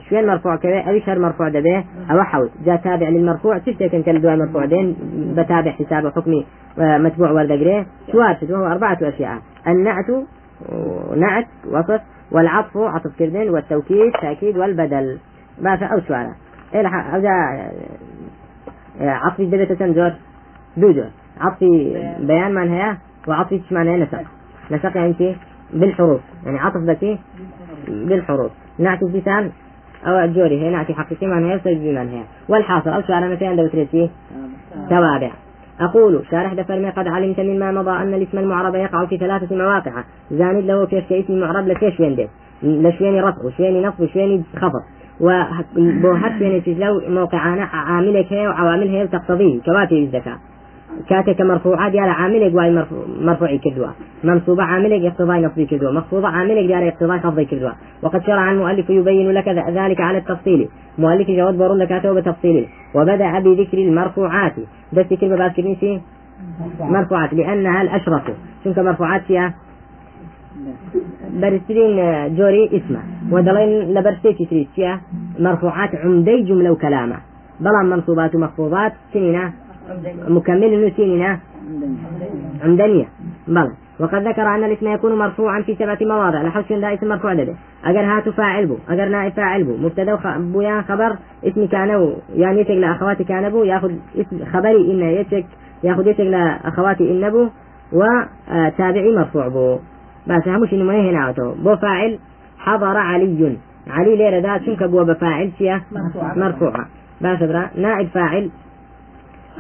شوين 0.09 0.27
مرفوع 0.27 0.57
كذا 0.57 0.81
أو 0.81 0.99
شهر 0.99 1.19
مرفوع 1.19 1.49
دبه 1.49 1.85
أو 2.11 2.23
حوت 2.23 2.51
جاء 2.65 2.77
تابع 2.77 3.09
للمرفوع 3.09 3.59
تشتكي 3.59 4.03
كان 4.03 4.21
دواء 4.21 4.37
مرفوع 4.37 4.65
دين 4.65 4.97
بتابع 5.37 5.71
حساب 5.71 6.07
حكمي 6.09 6.47
متبوع 6.79 7.31
وردقريه 7.31 7.87
شوار 8.13 8.39
وهو 8.51 8.67
أربعة 8.67 8.99
أشياء 9.03 9.39
النعت 9.67 10.11
نعت 11.17 11.47
وصف 11.71 12.01
والعطف 12.33 12.77
عطف 12.77 13.19
كردين 13.19 13.51
والتوكيد 13.51 14.13
تأكيد 14.23 14.59
والبدل. 14.59 15.19
ما 15.63 15.75
أو 15.75 16.01
شوارع 16.01 16.33
إيه 16.75 16.87
أو 16.87 17.23
عطف 19.01 19.41
دبت 19.41 19.73
تنزور 19.73 20.13
دودو 20.77 21.05
عطف 21.41 21.61
بيان 22.21 22.55
من 22.55 22.69
هي 22.69 22.97
وعطف 23.29 23.73
معناه 23.73 23.97
نسق 23.97 24.23
نسق 24.71 24.97
يعني 24.97 25.37
بالحروف. 25.73 26.21
يعني 26.47 26.59
عطف 26.59 26.77
ذكي 26.77 27.19
بالحروف 27.89 28.53
نعت 28.79 29.05
بسان 29.05 29.51
أو 30.07 30.19
الجوري 30.25 30.63
هي 30.63 30.71
نعت 30.71 30.93
حقيقي 30.93 31.27
من 31.27 31.45
هي 31.45 31.57
وسجل 31.57 31.95
من 31.95 32.09
هي. 32.09 32.23
والحاصل 32.49 32.91
أو 32.91 33.03
شعر 33.03 33.29
مثلا 33.29 33.49
عند 33.49 33.61
بتريتي 33.61 34.11
توابع. 34.91 35.31
أقول 35.81 36.23
شارح 36.31 36.55
دفرمي 36.55 36.91
قد 36.91 37.09
علمت 37.09 37.41
مما 37.41 37.73
مضى 37.73 37.91
أن 37.91 38.15
الاسم 38.15 38.39
المعرب 38.39 38.75
يقع 38.75 39.07
في 39.07 39.17
ثلاثة 39.17 39.57
مواقع. 39.57 39.93
زاند 40.31 40.65
له 40.65 40.87
كيش 40.87 41.05
كاسم 41.05 41.41
معرب 41.41 41.69
لكيش 41.69 42.01
وين 42.01 42.17
ده 42.17 42.29
لشوين 42.63 43.25
رفع 43.25 43.45
وشوين 43.45 43.87
نصب 43.87 44.01
وشوين 44.01 44.45
خفض. 44.57 44.83
وبوهر 45.21 46.39
شوين 46.39 46.63
تجلو 46.65 47.03
موقع 47.09 47.39
عاملك 47.73 48.33
هي 48.33 48.49
وعوامل 48.49 48.89
هي 48.89 49.07
تقتضيه 49.07 49.61
كواتي 49.61 50.05
الزكاة. 50.05 50.37
كاتك 51.09 51.41
مرفوعات 51.41 51.93
ديال 51.93 52.09
عاملك 52.09 52.55
واي 52.55 52.71
مرفوع 52.71 53.05
مرفوعي 53.21 53.59
كدوا 53.59 53.87
منصوبة 54.25 54.63
عاملك 54.63 55.05
اقتضاء 55.05 55.41
نصبي 55.41 55.67
كدوا 55.67 55.93
مخفوضة 55.93 56.29
عاملك 56.29 56.67
ديال 56.67 56.83
اقتضاء 56.83 57.19
خفضي 57.19 57.45
كدوا 57.45 57.71
وقد 58.03 58.23
شرع 58.23 58.53
المؤلف 58.53 58.91
يبين 58.91 59.31
لك 59.31 59.49
ذلك 59.49 60.01
على 60.01 60.19
التفصيل. 60.19 60.69
مؤلف 60.99 61.31
جواد 61.31 61.59
برون 61.59 61.79
لك 61.79 62.07
بتفصيل 62.07 62.67
وبدأ 62.95 63.39
بذكر 63.39 63.79
المرفوعات. 63.79 64.55
بس 64.93 65.07
كلمة 65.21 65.37
بعد 65.37 65.53
كلمة 65.53 66.01
مرفوعات. 66.81 67.35
لأنها 67.35 67.83
الأشرف. 67.83 68.23
شنك 68.65 68.79
مرفوعات 68.79 69.23
فيها 69.23 69.55
برسلين 71.41 71.97
جوري 72.37 72.67
اسمه. 72.67 73.01
ودلين 73.31 73.95
لبرستيتي 73.95 74.45
تريد 74.45 74.99
مرفوعات 75.39 75.95
عمدي 75.95 76.43
جملة 76.43 76.71
وكلامة. 76.71 77.17
بلان 77.61 77.87
منصوبات 77.87 78.35
ومخفوضات 78.35 78.93
سنينة 79.13 79.53
مكمل 80.29 80.87
نسيننا 80.87 81.39
عمدانية 82.65 83.09
بلى 83.49 83.71
وقد 84.01 84.29
ذكر 84.29 84.43
أن 84.43 84.65
الاسم 84.65 84.93
يكون 84.93 85.19
مرفوعا 85.19 85.63
في 85.63 85.75
سبعة 85.75 85.99
مواضع. 86.01 86.43
لحوش 86.43 86.73
ذا 86.73 86.95
اسم 86.95 87.09
مرفوع 87.09 87.35
ده 87.35 87.55
أجر 87.85 88.01
هاتو 88.01 88.33
فاعل 88.33 88.67
بو 88.67 88.77
أجر 88.89 89.09
نائب 89.09 89.33
فاعل 89.33 89.65
بو 89.65 89.77
مبتدا 89.77 90.19
بو 90.39 90.61
يا 90.61 90.83
خبر 90.83 91.17
اسم 91.45 91.67
كان 91.67 92.15
يعني 92.35 92.61
يتك 92.61 92.71
لأخواتي 92.71 93.25
كان 93.25 93.51
بو 93.51 93.65
ياخذ 93.65 93.93
اسم 94.19 94.45
خبري 94.45 94.93
إن 94.93 95.03
يتك. 95.03 95.47
ياخذ 95.85 96.07
يتك 96.07 96.21
لأخواتي 96.21 97.11
إن 97.11 97.31
بو 97.31 97.49
وتابعي 97.93 99.17
مرفوع 99.17 99.49
بو. 99.49 99.79
بس 100.27 100.49
همش 100.49 100.73
إنه 100.73 100.85
ما 100.85 101.11
هنا 101.11 101.35
بو 101.65 101.77
فاعل 101.77 102.19
حضر 102.59 102.97
علي. 102.97 103.57
علي 103.91 104.17
ليرة 104.17 104.39
ذات 104.41 104.63
شنك 104.63 104.83
بو 104.83 105.05
بفاعل 105.05 105.51
فيها 105.59 105.83
مرفوعة 106.37 106.87
بس 107.21 107.43
نائب 107.77 108.09
فاعل 108.09 108.51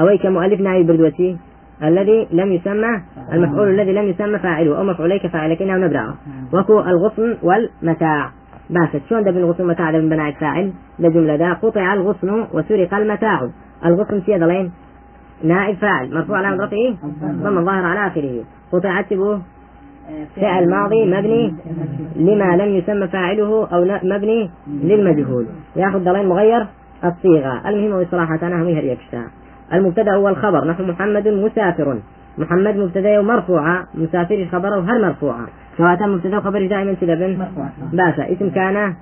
أويك 0.00 0.26
مؤلف 0.26 0.60
نائب 0.60 0.86
بردوتي 0.86 1.36
الذي 1.82 2.28
لم 2.32 2.52
يسمى 2.52 3.02
المفعول 3.32 3.68
الذي 3.68 3.92
لم 3.92 4.04
يسمى 4.04 4.38
فاعله 4.38 4.78
أو 4.78 4.84
مفعوليك 4.84 5.26
فاعلك 5.26 5.62
إنه 5.62 5.76
نبرأه. 5.76 6.14
وكو 6.52 6.80
الغصن 6.80 7.36
والمتاع. 7.42 8.30
باشا 8.70 9.00
شلون 9.08 9.24
ده 9.24 9.30
بالغصن 9.30 9.62
والمتاع؟ 9.62 9.90
ده 9.90 9.98
من 9.98 10.08
بناء 10.08 10.28
الفاعل. 10.28 10.72
ده 10.98 11.08
جملة 11.08 11.36
ده 11.36 11.52
قطع 11.52 11.94
الغصن 11.94 12.46
وسرق 12.52 12.94
المتاع. 12.94 13.48
الغصن 13.84 14.20
في 14.20 14.38
ضلين 14.38 14.72
نائب 15.44 15.76
فاعل 15.76 16.14
مرفوع 16.14 16.38
على 16.38 16.56
رفعه 16.56 16.96
ضم 17.42 17.58
الظاهر 17.58 17.84
على 17.84 18.06
آخره. 18.06 18.44
قطع 18.72 19.00
به 19.00 19.40
فعل 20.36 20.70
ماضي 20.70 21.04
مبني 21.06 21.54
لما 22.16 22.56
لم 22.56 22.74
يسمى 22.74 23.08
فاعله 23.08 23.66
أو 23.72 23.84
مبني 24.02 24.50
للمجهول. 24.82 25.46
ياخذ 25.76 26.04
ضلين 26.04 26.28
مغير. 26.28 26.66
الصيغة. 27.04 27.68
المهم 27.68 28.04
بصراحة 28.04 28.38
أنا 28.42 28.62
هم 28.62 28.66
هي 28.66 28.96
المبتدأ 29.72 30.14
هو 30.14 30.28
الخبر. 30.28 30.64
نحو 30.64 30.82
محمد 30.82 31.28
مسافر. 31.28 31.98
محمد 32.38 32.76
مبتدأ 32.76 33.22
مرفوعة. 33.22 33.86
مسافر 33.94 34.46
خبره 34.52 34.80
هل 34.80 35.02
مرفوعة؟ 35.02 35.46
سواء 35.78 36.08
مبتدأ 36.08 36.38
وخبر 36.38 36.66
دائما 36.66 36.94
سبب 37.00 37.38
باشا 37.92 38.32
اسم 38.32 38.50
كان 38.50 38.94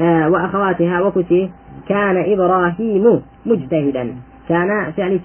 آه 0.00 0.28
وأخواتها 0.30 1.00
وكتي. 1.02 1.50
كان 1.88 2.16
إبراهيم 2.32 3.22
مجتهدا. 3.46 4.14
كان 4.48 4.92
فعل 4.96 5.20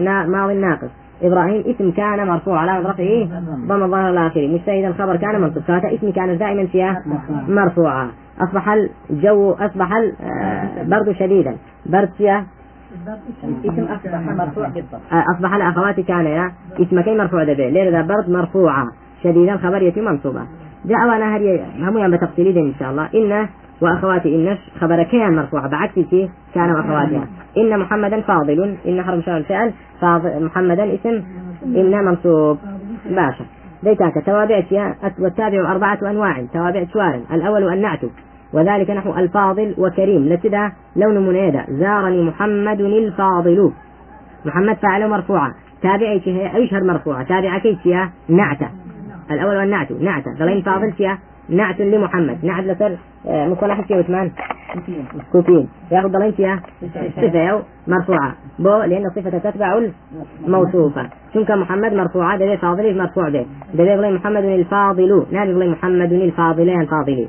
نا- 0.00 0.26
ماضي 0.26 0.54
ناقص. 0.54 0.90
إبراهيم 1.22 1.64
اسم 1.66 1.90
كان 1.90 2.26
مرفوع 2.26 2.58
على 2.60 2.78
رفعه. 2.80 3.24
ضم 3.68 3.82
الظاهر 3.82 4.10
الآخر 4.10 4.48
مجتهدا 4.48 4.92
خبر 4.92 5.16
كان 5.16 5.40
منصوب. 5.40 5.62
فهذا 5.62 5.94
اسم 5.94 6.10
كانت 6.10 6.40
دائما 6.40 6.66
فيها 6.66 7.02
مرفوعة. 7.48 8.08
أصبح 8.40 8.76
الجو 9.10 9.52
أصبح 9.52 9.90
البرد 10.80 11.12
شديدا. 11.12 11.56
برد 11.86 12.10
فيها 12.18 12.44
اسم 13.64 13.84
أصبح 13.84 14.20
مرفوع 14.20 14.68
بالضبط. 14.68 15.00
أصبح 15.12 15.54
الأخوات 15.54 16.00
كان 16.00 16.26
يا 16.26 16.52
اسم 16.80 17.00
كي 17.00 17.14
مرفوع 17.14 17.44
دبي 17.44 17.70
ليه 17.70 17.90
ذا 17.90 18.02
برد 18.02 18.30
مرفوعة. 18.30 18.86
شديدا 19.24 19.56
خبر 19.56 19.82
يتم 19.82 20.04
منصوبة. 20.04 20.40
جاء 20.84 21.08
وأنا 21.08 21.36
هري. 21.36 21.64
هم 21.78 21.98
يوم 21.98 22.16
بتفصيلي 22.16 22.60
إن 22.60 22.74
شاء 22.78 22.90
الله. 22.90 23.08
إن 23.14 23.48
وأخواتي 23.80 24.36
إن 24.36 24.58
خبر 24.80 25.02
كيان 25.02 25.36
مرفوعة 25.36 25.68
بعكس 25.68 25.94
شيء 25.94 26.30
كان 26.54 26.70
وأخواتها 26.70 27.26
إن 27.56 27.78
محمدا 27.78 28.20
فاضل. 28.20 28.76
إن 28.86 29.02
حرف 29.02 29.24
شر 29.24 29.36
الفعل 29.36 29.72
فاضل 30.00 30.44
محمدا 30.44 30.94
اسم 30.94 31.22
إن 31.64 32.04
منصوب. 32.04 32.58
باشا. 33.10 33.44
ديتاك. 33.82 34.26
توابع 34.26 34.60
شيا 34.60 34.94
والتابع 35.18 35.72
أربعة 35.72 35.98
أنواع. 36.02 36.44
توابع 36.52 36.84
شوار. 36.92 37.20
الأول 37.32 37.72
النعت 37.72 38.00
وذلك 38.52 38.90
نحو 38.90 39.14
الفاضل 39.14 39.74
وكريم. 39.78 40.28
لتدا 40.28 40.72
لون 40.96 41.28
منيدة 41.28 41.64
زارني 41.68 42.22
محمد 42.22 42.80
الفاضل. 42.80 43.72
محمد 44.44 44.76
فاعل 44.76 45.10
مرفوعة. 45.10 45.54
تابعي 45.82 46.22
هي 46.24 46.56
أيشهر 46.56 46.84
مرفوعة. 46.84 47.24
تابعة 47.24 47.60
كيشيا 47.60 48.10
نعتة 48.28 48.68
الأول 49.30 49.56
والنعت. 49.56 49.92
نعتة 49.92 50.34
ضلين 50.38 50.62
فاضل 50.62 50.92
شيا 50.98 51.18
نعت 51.48 51.80
لمحمد. 51.80 52.44
نعت 52.44 52.64
لسر 52.64 52.96
آه، 53.26 53.48
مكون 53.48 53.70
أحد 53.70 53.84
شيا 53.88 53.96
وثمان. 53.96 54.30
كوفين 55.32 55.68
ياخذ 55.90 56.08
ضلين 56.08 56.34
شيا 56.36 56.60
صفة 57.16 57.62
مرفوعة. 57.88 58.34
بو 58.58 58.82
لأن 58.82 59.06
الصفة 59.06 59.38
تتبع 59.38 59.88
الموصوفة. 60.46 61.10
شنك 61.34 61.50
محمد 61.50 61.92
مرفوعة 61.92 62.38
ده 62.38 62.56
فاضل 62.56 62.98
مرفوع 62.98 63.28
ده 63.28 63.44
ضلين 63.76 64.14
محمد 64.14 64.44
الفاضل. 64.44 65.26
نادي 65.32 65.52
ضلين 65.52 65.70
محمد 65.70 66.12
الفاضلين 66.12 66.80
الفاضلين 66.80 67.28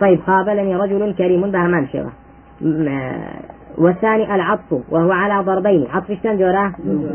طيب 0.00 0.20
قابلني 0.26 0.76
رجل 0.76 1.14
كريم 1.14 1.50
بهمان 1.50 1.86
شيرة 1.86 2.12
م- 2.60 2.88
آه، 2.88 3.40
والثاني 3.78 4.34
العطف 4.34 4.72
وهو 4.90 5.12
على 5.12 5.44
ضربين. 5.44 5.86
عطف 5.92 6.10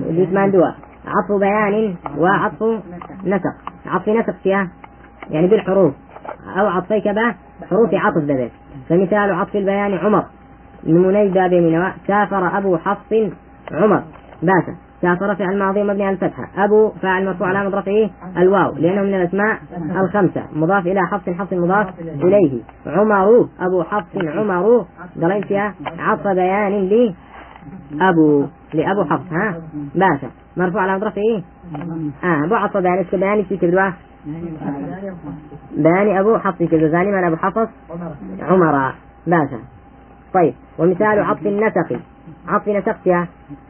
جسمان 0.10 0.52
دوا 0.52 0.68
عطف 1.08 1.40
بيان 1.40 1.96
وعطف 2.18 2.64
نسق. 3.26 3.54
عطف 3.86 4.10
نسق 4.10 4.36
فيها 4.44 4.70
يعني 5.30 5.48
بالحروف. 5.48 5.94
أو 6.60 6.68
عطفي 6.68 7.02
كذا 7.02 7.36
حروف 7.70 7.90
عطف 7.94 8.18
ذلك 8.18 8.52
فمثال 8.90 9.32
عطف 9.32 9.56
البيان 9.56 9.94
عمر. 9.94 10.24
نموني 10.84 11.28
باب 11.30 11.54
من 11.54 11.92
سافر 12.08 12.58
أبو 12.58 12.78
حفص 12.78 13.14
عمر. 13.72 14.02
باشا 14.44 14.76
سافر 15.02 15.36
فعل 15.36 15.60
ماضي 15.60 15.84
مبني 15.84 16.04
على 16.04 16.14
الفتحة. 16.14 16.44
أبو 16.58 16.90
فاعل 16.90 17.26
مرفوع 17.26 17.48
علامة 17.48 17.78
رفعه 17.78 18.10
الواو. 18.38 18.74
لأنه 18.76 19.02
من 19.02 19.14
الأسماء 19.14 19.60
الخمسة. 20.04 20.44
مضاف 20.54 20.88
إلى 20.88 21.00
حفص 21.12 21.30
حفص 21.30 21.54
مضاف 21.54 22.00
إليه. 22.00 22.62
عمر 22.88 23.48
أبو 23.60 23.84
حفص 23.84 24.18
عمر. 24.18 24.86
ضلين 25.18 25.42
فيها 25.42 25.74
عطف 26.00 26.28
بيان 26.28 26.86
لي 26.90 27.16
أبو 28.02 28.46
لأبو 28.74 29.04
حفص 29.04 29.34
ها؟ 29.34 29.62
باشا. 29.96 30.30
مرفوع 30.58 30.82
علامة 30.82 31.08
رفعه 31.08 31.44
آه 32.24 32.46
أبو 32.46 32.56
عطف 32.56 32.78
بيان 32.78 33.00
اسم 33.00 33.20
بيان 33.20 33.44
في 33.44 33.58
كذبة 33.58 33.94
بيان 35.78 36.18
أبو 36.18 36.38
حفص 36.38 36.58
كذبة 36.58 36.90
ثاني 36.92 37.12
من 37.12 37.24
أبو 37.24 37.36
حفص. 37.36 37.68
عمر. 38.42 38.94
باشا. 39.28 39.60
طيب. 40.34 40.54
ومثال 40.80 41.20
عطف 41.20 41.48
النسق 41.48 42.00
عطف 42.50 42.68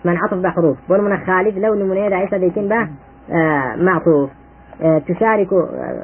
من 0.05 0.17
عطف 0.17 0.37
بحروف 0.37 0.77
من 0.89 1.25
خالد 1.25 1.57
لو 1.57 1.75
نمونية 1.75 2.15
عيسى 2.15 2.39
بيكون 2.39 2.67
به 2.67 2.87
آه 3.31 3.75
معطوف. 3.75 4.29
آه 4.81 4.99
تشارك 4.99 5.53
آه 5.53 6.03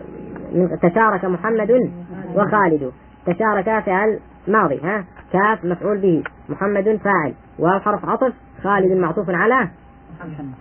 تشارك 0.82 1.26
محمد 1.26 1.92
وخالد. 2.36 2.92
تشارك 3.26 3.84
فعل 3.86 4.20
ماضي 4.48 4.80
ها؟ 4.84 5.04
كاف 5.34 5.66
مفعول 5.66 5.98
به. 5.98 6.24
محمد 6.50 7.00
فاعل. 7.04 7.34
واو 7.60 7.80
حرف 7.80 8.06
عطف 8.10 8.34
خالد 8.64 8.92
معطوف 8.92 9.30
على؟ 9.30 9.68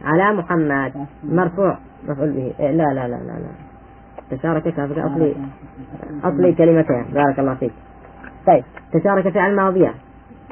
على 0.04 0.36
محمد. 0.36 1.06
مرفوع 1.24 1.78
مفعول 2.08 2.30
به. 2.30 2.54
لا 2.58 2.70
لا 2.70 2.94
لا 2.94 3.08
لا 3.08 3.38
لا. 3.38 4.36
تشارك 4.36 4.62
كاف 4.62 4.98
أصلي 4.98 5.36
أصلي 6.24 6.52
كلمتين. 6.52 7.04
بارك 7.14 7.38
الله 7.38 7.54
فيك. 7.54 7.72
طيب 8.46 8.64
تشارك 8.92 9.28
فعل 9.28 9.56
ماضية 9.56 9.94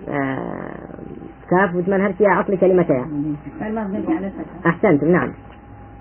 آه 0.09 0.92
كاف 1.53 1.75
وثمان 1.75 2.01
مبني 3.91 4.17
على 4.17 4.27
الفتحة 4.27 4.69
أحسنتم 4.71 5.09
نعم. 5.09 5.33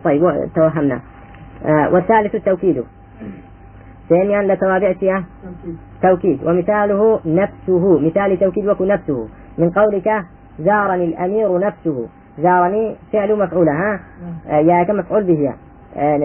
طيب 0.03 0.49
توهمنا. 0.55 0.99
آه 1.65 1.93
والثالث 1.93 2.35
التوكيد. 2.35 2.83
ثانيا 4.09 4.41
لتوابع 4.53 4.93
فيها. 4.93 5.23
توكيد. 6.01 6.43
ومثاله 6.47 7.19
نفسه. 7.25 7.99
مثال 7.99 8.39
توكيد 8.39 8.67
وكو 8.67 8.85
نفسه. 8.85 9.27
من 9.57 9.69
قولك 9.69 10.09
زارني 10.59 11.05
الأمير 11.05 11.59
نفسه. 11.59 12.07
زارني 12.39 12.95
فعل 13.13 13.39
مفعولة 13.39 13.71
ها؟ 13.71 13.99
آه 14.49 14.59
يا 14.59 14.83
كم 14.83 14.95
مفعول 14.95 15.23
به 15.23 15.53
آه 15.97 16.17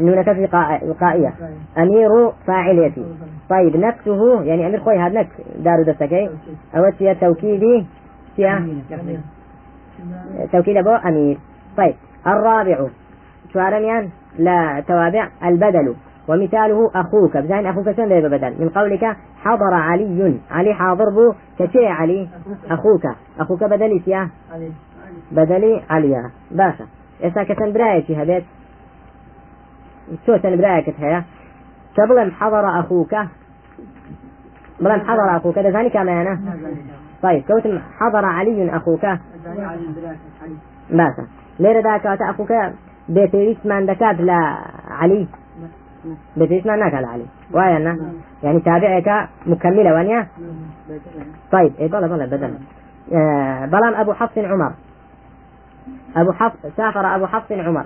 نون 0.00 0.22
كف 0.22 0.38
وقاء- 0.38 0.84
وقائية 0.84 1.32
أمير 1.78 2.30
فاعليتي 2.46 3.04
طيب 3.50 3.76
نفسه 3.76 4.42
يعني 4.42 4.66
أمير 4.66 4.80
خوي 4.80 4.98
هذا 4.98 5.20
نك. 5.20 5.28
دار 5.58 5.82
دستكي 5.82 6.30
أو 6.76 6.90
فيها 6.98 7.12
توكيدي. 7.12 7.86
فيها 8.38 8.66
توكيد 10.52 10.76
أبو 10.76 10.90
أمير 10.90 11.38
طيب 11.76 11.94
الرابع. 12.26 12.86
شوارميان 13.52 14.08
لا 14.38 14.80
توابع. 14.88 15.28
البدل. 15.44 15.94
ومثاله 16.28 16.90
أخوك. 16.94 17.36
بزين 17.36 17.66
أخوك 17.66 17.90
شنو 17.90 18.06
ذي 18.06 18.28
بدل؟ 18.28 18.54
من 18.60 18.68
قولك 18.68 19.16
حضر 19.42 19.74
علي. 19.74 20.40
علي 20.50 20.74
حاضر 20.74 21.10
بو. 21.10 21.34
كشي 21.58 21.86
علي. 21.86 22.28
أخوك. 22.70 23.02
أخوك 23.40 23.64
بدلي 23.64 24.02
سيا 24.04 24.28
بدلي 25.32 25.82
عليا 25.90 26.30
باشا. 26.50 26.86
إسا 27.22 27.42
كتن 27.42 27.72
برايتي 27.72 28.22
هبيت؟ 28.22 28.44
شو 30.26 30.36
تن 30.36 30.56
برايك 30.56 30.94
هيا 31.00 31.24
كبلم 31.96 32.30
حضر 32.30 32.80
أخوك؟ 32.80 33.14
بلم 34.80 35.00
حضر 35.00 35.36
أخوك. 35.36 35.58
ده 35.58 35.70
ثاني 35.70 35.90
كمان 35.90 36.38
طيب 37.22 37.42
كوتم 37.42 37.78
حضر 37.78 38.24
علي 38.24 38.76
أخوك. 38.76 39.06
باشا 40.90 41.26
ليرة 41.60 41.80
ذاك 41.80 42.04
واتا 42.04 42.30
أخوك 42.30 42.52
بيتريس 43.08 43.66
من 43.66 43.86
دكات 43.86 44.20
لا 44.20 44.58
علي. 44.90 45.26
بيتريس 46.36 46.66
من 46.66 46.78
ناك 46.78 46.94
علي. 46.94 47.26
وايا 47.52 47.98
يعني 48.42 48.60
تابعك 48.60 49.28
مكملة 49.46 49.94
وانيا. 49.94 50.26
طيب 51.52 51.72
إيه 51.78 51.88
بلا 51.88 52.06
بلا 52.06 52.26
بدل. 52.26 52.54
آه 53.12 53.66
بلام 53.66 53.94
أبو 53.94 54.12
حفص 54.12 54.38
عمر. 54.38 54.72
أبو 56.16 56.32
حفص 56.32 56.56
سافر 56.76 57.16
أبو 57.16 57.26
حفص 57.26 57.52
عمر. 57.52 57.84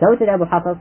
كوتد 0.00 0.28
أبو 0.28 0.44
حفص؟ 0.44 0.76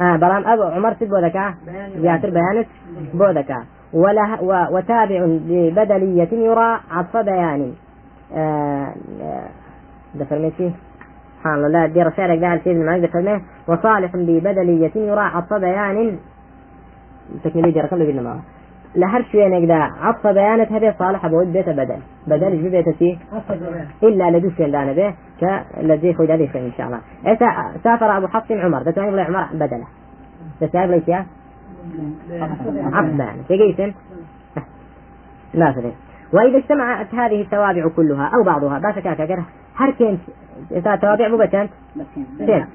آه 0.00 0.16
بلام 0.16 0.46
أبو 0.46 0.62
عمر 0.62 0.94
سد 0.94 1.08
بودكا. 1.08 1.54
زياتر 1.96 2.30
بيانت 2.30 2.68
بودكا. 3.14 3.64
وله 3.92 4.42
وتابع 4.72 5.26
ببدلية 5.26 6.28
يرى 6.32 6.80
عطف 6.90 7.16
بيان 7.16 7.72
آه 8.36 8.94
آه، 9.22 9.48
ده 10.14 10.24
فرميتي 10.24 10.72
سبحان 11.38 11.54
الله 11.54 11.68
لا 11.68 11.86
دي 11.86 12.02
رسالة 12.02 12.48
قال 12.48 12.60
سيد 12.64 12.76
المعيد 12.76 13.06
فرميه 13.06 13.40
وصالح 13.68 14.16
ببدلية 14.16 14.90
يرى 14.96 15.20
عطف 15.20 15.52
بيان. 15.54 16.18
تكملي 17.44 17.70
دي 17.70 17.80
رقم 17.80 17.96
لقينا 17.96 18.22
معه. 18.22 18.40
لهر 18.96 19.22
شوية 19.32 19.48
نقدا 19.48 19.74
عطف 19.74 20.26
بيانة 20.26 20.66
هذه 20.70 20.94
صالح 20.98 21.26
بود 21.26 21.52
بيت 21.52 21.68
بدل. 21.68 21.98
بدل 22.26 22.62
جو 22.62 22.70
بيت 22.70 22.88
سي؟ 22.98 23.18
إلا 24.02 24.30
لدوش 24.30 24.58
دانا 24.58 24.92
به 24.92 25.14
كالذي 25.40 26.14
خد 26.14 26.30
هذه 26.30 26.48
إن 26.54 26.72
شاء 26.78 26.86
الله. 26.86 27.00
إذا 27.26 27.78
سافر 27.84 28.16
أبو 28.16 28.26
حفص 28.26 28.52
عمر. 28.52 28.82
ده 28.82 28.90
تعني 28.90 29.20
عمر 29.20 29.46
بدله. 29.52 29.86
ده 30.60 30.66
سافر 30.66 30.86
ليس 30.86 31.08
يا 32.30 32.44
عطف 32.92 33.10
بيان 33.10 33.44
تقيسن 33.48 33.94
لا 35.54 35.72
فرق 35.72 35.94
وإذا 36.32 36.58
اجتمعت 36.58 37.14
هذه 37.14 37.40
التوابع 37.40 37.88
كلها 37.88 38.30
أو 38.34 38.42
بعضها 38.42 38.78
باشا 38.78 39.00
كاكا 39.00 39.44
هر 39.76 39.90
كنت 39.90 40.20
توابع 41.02 41.28
بو 41.28 41.36
بتنت 41.36 41.70
سين 42.38 42.66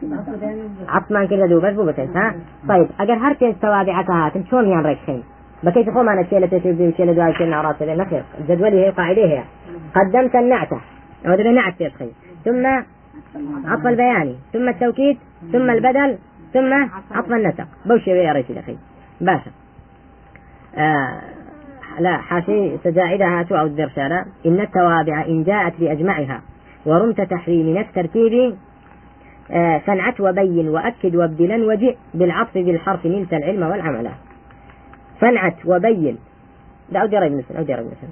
عطمان 0.87 1.27
كذا 1.27 1.45
دوبس 1.45 1.73
بو 1.73 1.85
بتنت 1.85 2.17
ها؟ 2.17 2.35
طيب 2.69 2.87
أجر 2.99 3.13
هر 3.13 3.33
كنت 3.33 3.61
توابعك 3.61 4.09
هاتن 4.09 4.43
شلون 4.45 4.67
يعني 4.67 4.87
ريكشين 4.87 5.23
بكيت 5.63 5.89
خو 5.89 6.03
معنا 6.03 6.23
شيء 6.23 6.39
لتشوف 6.39 6.95
شيء 6.97 7.05
لدواء 7.05 7.33
شيء 7.33 7.47
نعرات 7.47 7.83
نخير 7.83 8.23
الجدولي 8.39 8.85
هي 8.85 8.89
قاعدة 8.89 9.25
هي 9.25 9.43
قدمت 9.95 10.35
النعتة 10.35 10.81
أو 11.25 11.35
نعت 11.35 11.73
تدخل 11.79 12.11
ثم 12.45 12.65
عطف 13.65 13.87
البياني 13.87 14.35
ثم 14.53 14.69
التوكيد 14.69 15.17
ثم 15.51 15.69
البدل 15.69 16.17
ثم 16.53 16.73
عطف 17.11 17.31
النسق. 17.31 17.67
بوشي 17.85 18.09
يا 18.09 18.33
ريت 18.33 18.49
الأخي 18.49 18.77
باشا 19.21 19.51
آه 20.75 21.21
لا 21.99 22.17
حاشي 22.17 22.77
سجاعدها 22.77 23.45
أو 23.51 23.65
الدرشالة 23.65 24.25
إن 24.45 24.59
التوابع 24.59 25.25
إن 25.25 25.43
جاءت 25.43 25.73
بأجمعها 25.79 26.41
ورمت 26.85 27.21
تحريم 27.21 27.77
الترتيب 27.77 28.57
آه 29.51 29.81
صنعت 29.85 30.21
وبين 30.21 30.69
وأكد 30.69 31.15
وابدلا 31.15 31.55
وجئ 31.55 31.95
بالعطف 32.13 32.57
بالحرف 32.57 33.05
نلت 33.05 33.33
العلم 33.33 33.63
والعمل. 33.63 34.09
صنعت 35.21 35.65
وبين. 35.65 36.17
لا 36.91 36.99
أودي 36.99 37.17
رأي 37.17 37.29
مثل 37.29 37.55
أودي 37.57 37.73
رأي 37.73 37.85
مثل 37.85 38.07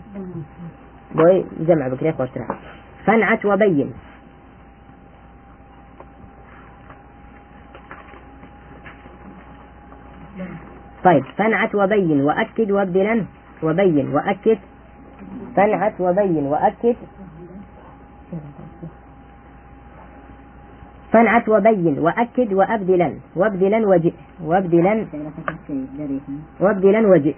بوي 1.15 1.45
جمع 1.59 1.87
بكري 1.87 2.11
خوش 2.11 2.29
فنعت 3.05 3.45
وبين. 3.45 3.93
طيب 11.05 11.23
فنعت 11.37 11.75
وبين 11.75 12.21
وأكد 12.21 12.71
وابدلا. 12.71 13.25
وبين 13.63 14.15
وأكد. 14.15 14.57
فنعت 15.55 16.01
وبين 16.01 16.45
وأكد. 16.47 16.95
فنعت 21.11 21.49
وبين 21.49 21.99
وأكد 21.99 22.53
وأبدلا. 22.53 23.13
وابدلا 23.35 23.87
وجئ. 23.87 24.13
وابدلا. 24.43 25.05
وابدلا 26.59 27.07
وجئ. 27.07 27.35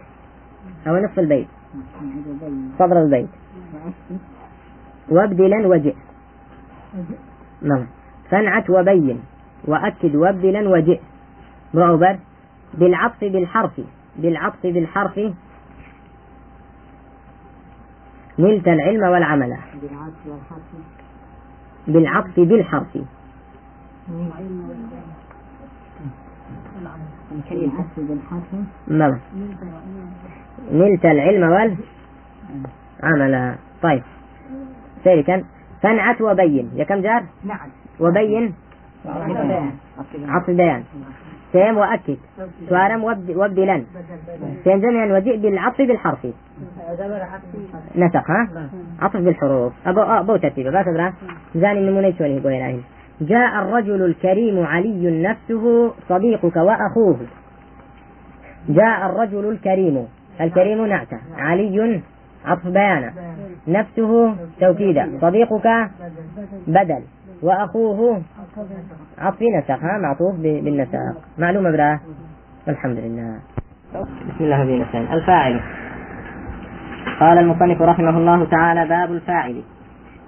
أو 0.88 0.98
نصف 0.98 1.20
البيت. 1.20 1.48
صدر 2.80 3.02
البيت. 3.04 3.30
وابدلا 5.10 5.68
وجئ. 5.68 5.96
نعم. 7.62 7.86
فنعت 8.30 8.70
وبين. 8.70 9.20
وأكد 9.68 10.16
وابدلا 10.16 10.70
وجئ. 10.70 11.00
معبر 11.74 12.18
بالعطف 12.74 13.24
بالحرف 13.24 13.82
بالعطف 14.16 14.64
بالحرف. 14.64 15.20
نلت 18.40 18.68
العلم 18.68 19.04
والعمل. 19.04 19.58
بالعطف 21.88 22.36
بالحرف. 22.38 22.98
نعم. 28.88 29.20
نلت 30.72 31.06
العلم 31.06 31.44
والعمل. 33.04 33.56
طيب. 33.82 34.04
ثالثا 35.04 35.44
فنعت 35.82 36.22
وبين. 36.22 36.72
يا 36.76 36.84
كم 36.84 37.02
جار؟ 37.02 37.24
نعم. 37.44 37.70
وبين. 38.00 38.54
عطف 40.30 40.50
بيان. 40.50 40.84
سيم 41.52 41.78
وأكد. 41.78 42.18
سوارم 42.70 43.04
وابدلا. 43.04 43.84
سيم 44.64 44.80
جميعا 44.80 45.18
وجئ 45.18 45.38
بالعطف 45.38 45.82
بالحرف. 45.82 46.28
نسق 47.96 48.32
ها؟ 48.32 48.70
عطف 49.02 49.18
بالحروف. 49.18 49.74
أبو 49.86 50.02
أبو 50.02 50.38
ترتيب. 50.38 50.68
بس 50.68 50.88
أدرى 50.88 51.14
زاني 51.56 51.80
النمونة 51.80 52.14
شوني 52.18 52.82
جاء 53.22 53.62
الرجل 53.62 54.06
الكريم 54.06 54.66
علي 54.66 55.22
نفسه 55.22 55.94
صديقك 56.10 56.56
وأخوه. 56.56 57.18
جاء 58.70 59.06
الرجل 59.06 59.50
الكريم. 59.50 60.08
الكريم 60.42 60.86
نعته 60.86 61.20
علي 61.38 62.02
عطف 62.46 62.68
بيانا 62.68 63.14
نفسه 63.68 64.36
توكيدا 64.60 65.18
صديقك 65.22 65.90
بدل. 66.68 67.02
وأخوه 67.42 68.22
عطف 69.18 69.42
نسق 69.42 69.84
ها؟ 69.84 69.98
معطوف 69.98 70.36
بالنسق 70.36 71.00
معلومة 71.38 71.72
براه 71.72 72.00
والحمد 72.68 72.98
لله. 72.98 73.40
بسم 74.30 74.44
الله 74.44 74.62
الرحمن 74.64 75.08
الفاعل. 75.14 75.62
قال 77.20 77.38
المصنف 77.38 77.82
رحمه 77.82 78.18
الله 78.18 78.46
تعالى 78.46 78.88
باب 78.88 79.12
الفاعل. 79.12 79.64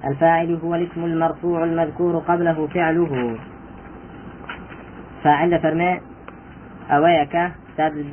الفاعل 0.05 0.59
هو 0.63 0.75
الاسم 0.75 1.03
المرفوع 1.05 1.63
المذكور 1.63 2.17
قبله 2.17 2.67
فعله. 2.67 3.37
فاعل 5.23 5.59
فرماء 5.59 6.01
أويك؟ 6.91 7.51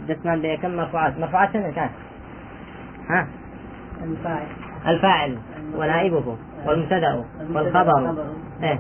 دسمان 0.09 0.40
بيكم 0.40 0.76
مرفوعات؟ 0.76 1.18
مرفوعات 1.18 1.52
سنة 1.52 1.70
كان؟ 1.70 1.88
ها؟ 3.11 3.26
الفاعل. 4.02 4.46
الفاعل. 4.87 5.38
ونائبه. 5.76 6.37
والمبتدأ. 6.66 7.24
والخبر. 7.55 8.14
إيه. 8.62 8.79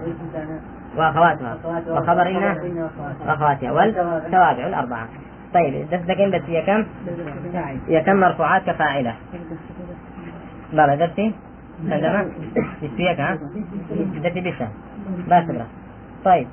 وأخواتها. 0.96 1.56
وخبر 1.88 2.28
إن 2.28 2.88
وأخواتها. 3.26 3.72
والتوابع 3.72 4.66
الأربعة. 4.66 5.08
طيب 5.54 5.90
دفتك 5.90 6.20
بس 6.20 6.42
هي 6.46 6.62
كم؟ 6.62 6.86
هي 7.88 8.00
كم 8.00 8.16
مرفوعات 8.16 8.62
كفاعلة؟ 8.70 9.14
بابا 10.72 10.94
درسي 10.94 11.34
عندما 11.90 12.30
يسويك 12.82 13.20
ها؟ 13.20 13.38
درسي 14.22 14.40
بسه 14.40 14.68
باسبرة 15.28 15.66
طيب 16.24 16.48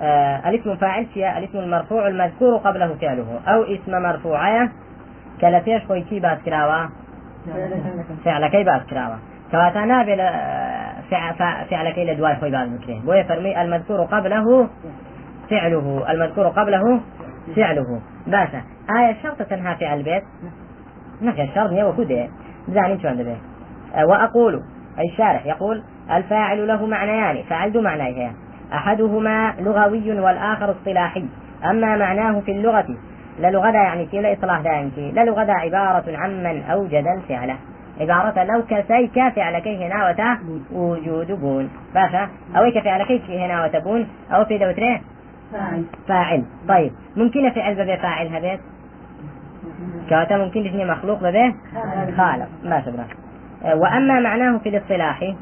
آه 0.00 0.48
الاسم 0.48 0.76
فاعل 0.76 1.06
شيء 1.14 1.38
الاسم 1.38 1.58
المرفوع 1.58 2.08
المذكور 2.08 2.56
قبله 2.56 2.94
فعله 3.00 3.40
أو 3.46 3.62
اسم 3.62 3.92
مرفوعة. 4.02 4.68
كلا 5.40 5.60
فيش 5.60 5.84
خويتي 5.84 6.20
بعد 6.20 6.38
كراوة؟ 6.38 6.90
فعل 8.24 8.48
كي 8.48 8.64
بعد 8.64 8.80
كراوة. 8.80 9.18
كواتا 9.50 9.84
نابل 9.84 10.20
فعل 11.70 11.90
كي 11.90 12.04
لدواي 12.04 12.36
خوي 12.36 12.50
بعد 12.50 12.68
مكرين 12.68 13.02
بوي 13.02 13.24
فرمي 13.24 13.62
المذكور 13.62 14.04
قبله 14.04 14.68
فعله. 15.50 16.10
المذكور 16.10 16.48
قبله 16.48 17.00
فعله. 17.56 18.00
باشا. 18.26 18.62
آية 18.98 19.16
شرط 19.22 19.42
تنهى 19.42 19.76
فعل 19.76 19.98
البيت. 19.98 20.22
نفي 21.22 21.42
الشرط 21.42 21.70
هي 21.70 21.84
وكده 21.84 22.28
زعني 22.68 23.02
شو 23.02 23.08
عنده 23.08 23.36
وأقول 24.04 24.62
أي 24.98 25.04
الشارح 25.12 25.46
يقول 25.46 25.82
الفاعل 26.10 26.68
له 26.68 26.86
معنيان 26.86 27.42
فعل 27.42 27.70
ذو 27.70 27.80
معنيه 27.80 28.32
أحدهما 28.72 29.54
لغوي 29.60 30.20
والآخر 30.20 30.70
اصطلاحي. 30.70 31.24
أما 31.64 31.96
معناه 31.96 32.40
في 32.40 32.52
اللغة 32.52 32.96
للغة 33.38 33.70
يعني 33.70 34.06
كي 34.06 34.20
لا 34.20 34.32
إصلاح 34.32 34.60
دائم 34.60 34.92
لا 34.96 35.24
لغة 35.24 35.52
عبارة 35.52 36.16
عمن 36.16 36.62
أوجد 36.62 37.04
الفعل. 37.16 37.56
عبارة 38.00 38.44
لو 38.44 38.62
كسيك 38.62 39.28
فعل 39.36 39.58
كي 39.58 39.86
هنا 39.86 40.10
وتا 40.10 40.38
وجود 40.72 41.32
بون 41.32 41.70
باشا. 41.94 42.28
أو 42.56 42.70
كفعل 42.70 43.02
كي 43.02 43.38
هنا 43.38 43.64
وتبون 43.64 44.08
أو 44.32 44.44
في 44.44 44.58
دوتره 44.58 45.00
فاعل. 45.52 45.84
فاعل. 46.08 46.44
طيب. 46.68 46.92
ممكن 47.16 47.50
فعل 47.50 47.74
ببي 47.74 47.96
فاعل 47.96 48.26
هذا؟ 48.26 48.58
كواتا 50.08 50.36
ممكن 50.36 50.64
تسمي 50.64 50.84
مخلوق 50.84 51.18
ببي 51.18 51.54
خالق. 52.16 52.48
ما 52.64 52.80
شبه 52.80 53.04
وأما 53.74 54.20
معناه 54.20 54.58
في 54.58 54.68
الاصطلاح 54.68 55.34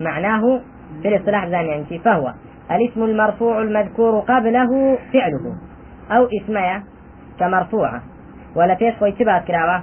معناه 0.00 0.60
في 1.02 1.08
الاصطلاح 1.08 1.44
يعني 1.44 1.98
فهو 2.04 2.32
الاسم 2.70 3.02
المرفوع 3.02 3.62
المذكور 3.62 4.20
قبله 4.20 4.98
فعله. 5.12 5.56
أو 6.10 6.28
اسمه 6.42 6.82
كمرفوعة 7.40 8.02
ولا 8.56 8.74
فيش 8.74 8.94
خوي 8.94 9.12
تبعت 9.12 9.46
كراوة؟ 9.46 9.82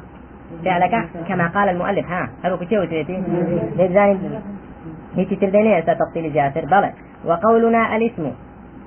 فعلك 0.65 1.09
كما 1.27 1.47
قال 1.47 1.69
المؤلف 1.69 2.05
ها 2.11 2.29
هل 2.43 2.55
كتير 2.55 2.81
وتريتي. 2.81 3.23
لذلك 3.77 4.17
هي 5.15 5.25
ترديني 5.25 5.81
تفصيل 5.81 6.33
جاسر 6.33 6.65
بلى. 6.65 6.91
وقولنا 7.25 7.95
الاسم. 7.95 8.31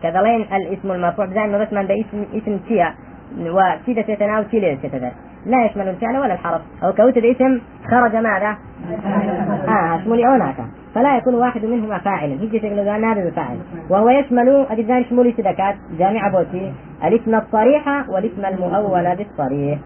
كذلين 0.02 0.40
الاسم 0.52 0.92
المرفوع 0.92 1.26
بزين 1.26 1.58
بس 1.58 1.72
من 1.72 1.86
باسم 1.86 2.24
اسم 2.34 2.58
تيا. 2.68 2.94
وكذا 3.40 4.02
تتناول 4.02 4.44
كذا 4.44 4.74
تتذكر 4.74 5.12
لا 5.46 5.64
يشمل 5.64 5.88
الفعل 5.88 6.16
ولا 6.16 6.34
الحرف. 6.34 6.60
أو 6.84 6.92
كوتد 6.92 7.24
اسم 7.24 7.60
خرج 7.90 8.16
ماذا؟ 8.16 8.56
آه 9.68 10.00
شمولي 10.04 10.24
هناك 10.24 10.56
فلا 10.94 11.16
يكون 11.16 11.34
واحد 11.34 11.64
منهما 11.64 11.98
فاعلا 11.98 12.32
هيجي 12.32 12.58
تقول 12.58 12.78
هذا 12.78 13.30
بفاعل 13.30 13.58
وهو 13.90 14.10
يشمل 14.10 14.66
أجزاء 14.70 15.02
شمولي 15.02 15.32
سدكات 15.32 15.74
جامعة 15.98 16.32
بوتي. 16.32 16.72
الاسم 17.04 17.34
الصريح 17.34 18.08
والاسم 18.08 18.44
المؤول 18.44 19.16
بالصريح. 19.16 19.78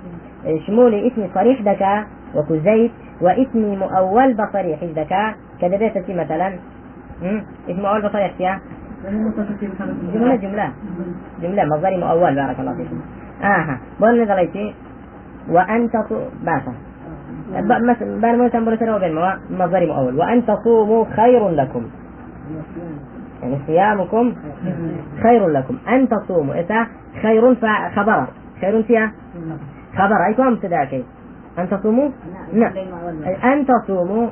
شمولي 0.67 1.07
اسم 1.07 1.29
صريح 1.35 1.63
دكا 1.63 2.05
وكزيت 2.35 2.91
واسم 3.21 3.79
مؤول 3.79 4.35
بصريح 4.35 4.85
دكا. 4.85 5.35
كذا 5.61 5.77
بيت 5.77 6.11
مثلا. 6.11 6.59
اسم 7.69 7.81
مؤول 7.83 8.03
بصريح 8.03 8.33
فيها 8.39 8.61
جملة 10.15 10.37
جملة. 10.37 10.73
جملة 11.43 11.65
مصدر 11.65 11.97
مؤول 11.97 12.35
بارك 12.35 12.61
الله 12.61 12.75
فيكم. 12.75 13.01
آها 13.43 13.79
بقول 14.01 14.23
نزلتي 14.23 14.75
وأنت 15.49 15.93
باسا 16.45 16.75
بان 18.23 18.39
موسى 18.39 18.61
برسل 18.61 18.91
وبين 18.91 19.15
مصدر 19.51 19.87
مؤول. 19.87 20.19
وأن 20.19 20.47
تصوموا 20.47 21.05
خير 21.17 21.49
لكم. 21.49 21.85
يعني 23.43 23.59
صيامكم 23.67 24.35
خير 25.23 25.49
لكم. 25.49 25.77
أن 25.89 26.09
تصوموا 26.09 26.55
إذا 26.55 26.87
خير 27.23 27.55
خبر 27.97 28.27
خير 28.61 28.83
فيها؟ 28.83 29.13
خبر 29.97 30.27
أي 30.27 30.35
كم 30.35 30.57
تداكي 30.57 31.05
أن 31.59 31.69
تصوموا؟ 31.71 32.11
نعم. 32.53 32.73
أن 33.45 33.67
تصوموا 33.67 34.29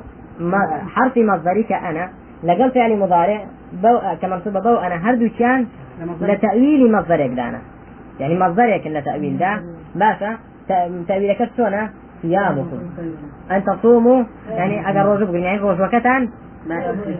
حرف 0.95 1.17
مصدري 1.17 1.63
كأنا 1.63 2.09
لقل 2.43 2.71
فعل 2.71 2.99
مضارع 2.99 3.45
بو 3.83 3.99
كمنصوب 4.21 4.53
بو 4.53 4.75
أنا 4.75 5.09
هردو 5.09 5.29
كان 5.39 5.67
لتأويل 6.21 6.91
مصدرك 6.91 7.29
دانا 7.29 7.59
يعني 8.19 8.39
مصدرك 8.39 8.87
لتأويل 8.87 9.37
دا 9.37 9.63
باشا 9.95 10.37
تأويلك 11.07 11.49
شلونه 11.57 11.89
صيامكم 12.21 12.79
أن 13.51 13.63
تصوموا 13.63 14.23
يعني 14.49 14.89
أجر 14.89 15.05
روج 15.05 15.23
بقول 15.23 15.39
يعني 15.39 15.59
روج 15.59 15.81
وكتان. 15.81 16.29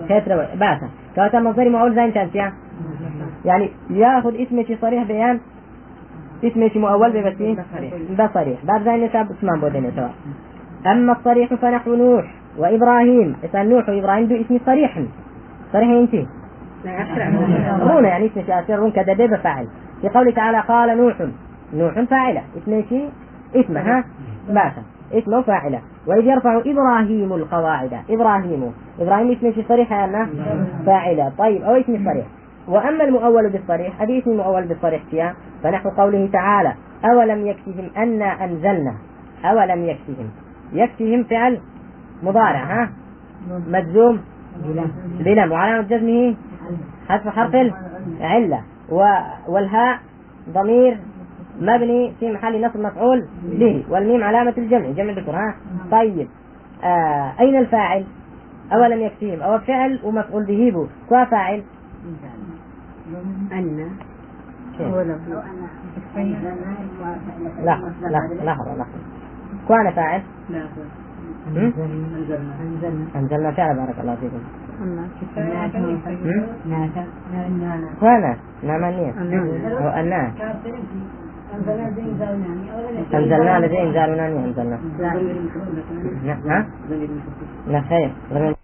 كتر 0.09 0.45
باسا 0.55 0.89
كواتا 1.15 1.39
مصدر 1.39 1.69
معول 1.69 1.95
زين 1.95 2.13
تنسيا. 2.13 2.53
يعني 3.45 3.69
ياخذ 3.89 4.41
اسم 4.41 4.63
شي 4.63 4.75
صريح 4.75 5.03
بيان. 5.03 5.39
اسم 6.43 6.69
شي 6.69 6.79
مؤول 6.79 7.11
ببسي 7.11 7.57
بصريح 8.19 8.65
بعد 8.65 8.83
زين 8.83 9.03
نتاب 9.03 9.31
اسمان 9.31 9.91
سواء 9.95 10.13
أما 10.87 11.11
الصريح 11.13 11.53
فنحو 11.53 11.95
نوح 11.95 12.25
وإبراهيم 12.57 13.35
اسم 13.43 13.69
نوح 13.69 13.89
وإبراهيم 13.89 14.25
دو 14.25 14.35
اسم 14.35 14.59
صريح 14.65 14.99
صريح 15.73 15.89
انت 15.89 16.15
رونا 17.81 18.07
يعني 18.07 18.25
اسم 18.25 18.41
شي 18.67 18.75
رون 18.75 18.91
كدبي 18.91 19.27
بفاعل 19.27 19.67
في 20.01 20.09
قوله 20.09 20.31
تعالى 20.31 20.59
قال 20.59 20.97
نوح. 20.97 21.15
نوح 21.73 22.01
فاعلة. 22.01 22.41
اسم 22.57 22.83
شي 22.89 23.01
اسمها 23.55 24.03
باسا 24.47 24.83
اسمه 25.13 25.41
فاعلة. 25.41 25.79
وإذ 26.07 26.25
يرفع 26.25 26.61
إبراهيم 26.65 27.33
القواعد. 27.33 27.93
إبراهيم 28.09 28.73
إبراهيم 28.99 29.31
اسم 29.31 29.63
صريح 29.67 29.91
يا 29.91 30.27
فاعلة. 30.85 31.31
طيب 31.37 31.61
أو 31.63 31.75
اسم 31.75 32.05
صريح 32.05 32.25
وأما 32.67 33.03
المؤول 33.03 33.49
بالصريح 33.49 34.01
اسم 34.01 34.31
المؤول 34.31 34.67
بالصريح 34.67 35.03
فيها 35.11 35.35
فنحو 35.63 35.89
قوله 35.89 36.29
تعالى 36.33 36.73
أولم 37.05 37.47
يكفهم 37.47 37.89
أنا 37.97 38.43
أنزلنا؟ 38.43 38.93
أولم 39.45 39.85
يكفهم؟ 39.85 40.29
يكفهم 40.73 41.23
فعل 41.23 41.59
مضارع 42.23 42.63
ها؟ 42.63 42.89
مجزوم 43.67 44.21
بلم 45.19 45.51
وعلامة 45.51 45.87
جزمه 45.87 46.35
حذف 47.09 47.27
حرف 47.27 47.55
العلة 48.19 48.61
والهاء 49.47 49.99
ضمير 50.49 50.97
مبني 51.61 52.13
في 52.19 52.31
محل 52.31 52.65
نصب 52.65 52.79
مفعول 52.79 53.25
به. 53.43 53.83
والميم 53.89 54.23
علامة 54.23 54.53
الجمع 54.57 54.89
جمع 54.89 55.13
ذكر 55.13 55.31
ها؟ 55.31 55.55
طيب. 55.91 56.27
آه 56.83 57.33
أين 57.39 57.57
الفاعل؟ 57.57 58.03
أولم 58.73 59.01
يكفيهم 59.01 59.41
أو 59.41 59.59
فعل 59.59 59.99
ومفعول 60.03 60.45
به 60.45 60.71
بو. 60.71 60.87
فاعل؟ 61.25 61.63
أن 63.53 63.77
لا 67.63 67.77
لا 68.09 68.19
لحظة 68.43 68.75
لحظة. 68.75 68.99
كوانا 69.67 69.91
فاعل؟ 69.91 70.21
أنزلنا. 73.15 73.51
فعل 73.51 73.75
بارك 73.75 73.99
الله 74.01 74.15
فيكم. 74.15 74.41
كوانا؟ 77.99 78.37
نعمانية 78.63 79.11
هو 79.81 79.89
أنا 79.89 80.31
أنزلنا 83.13 83.59
لدي 83.59 83.81
إنزالنا 83.83 84.25
أنزلنا؟ 84.45 84.77
لا 87.67 87.81
خير. 87.81 88.55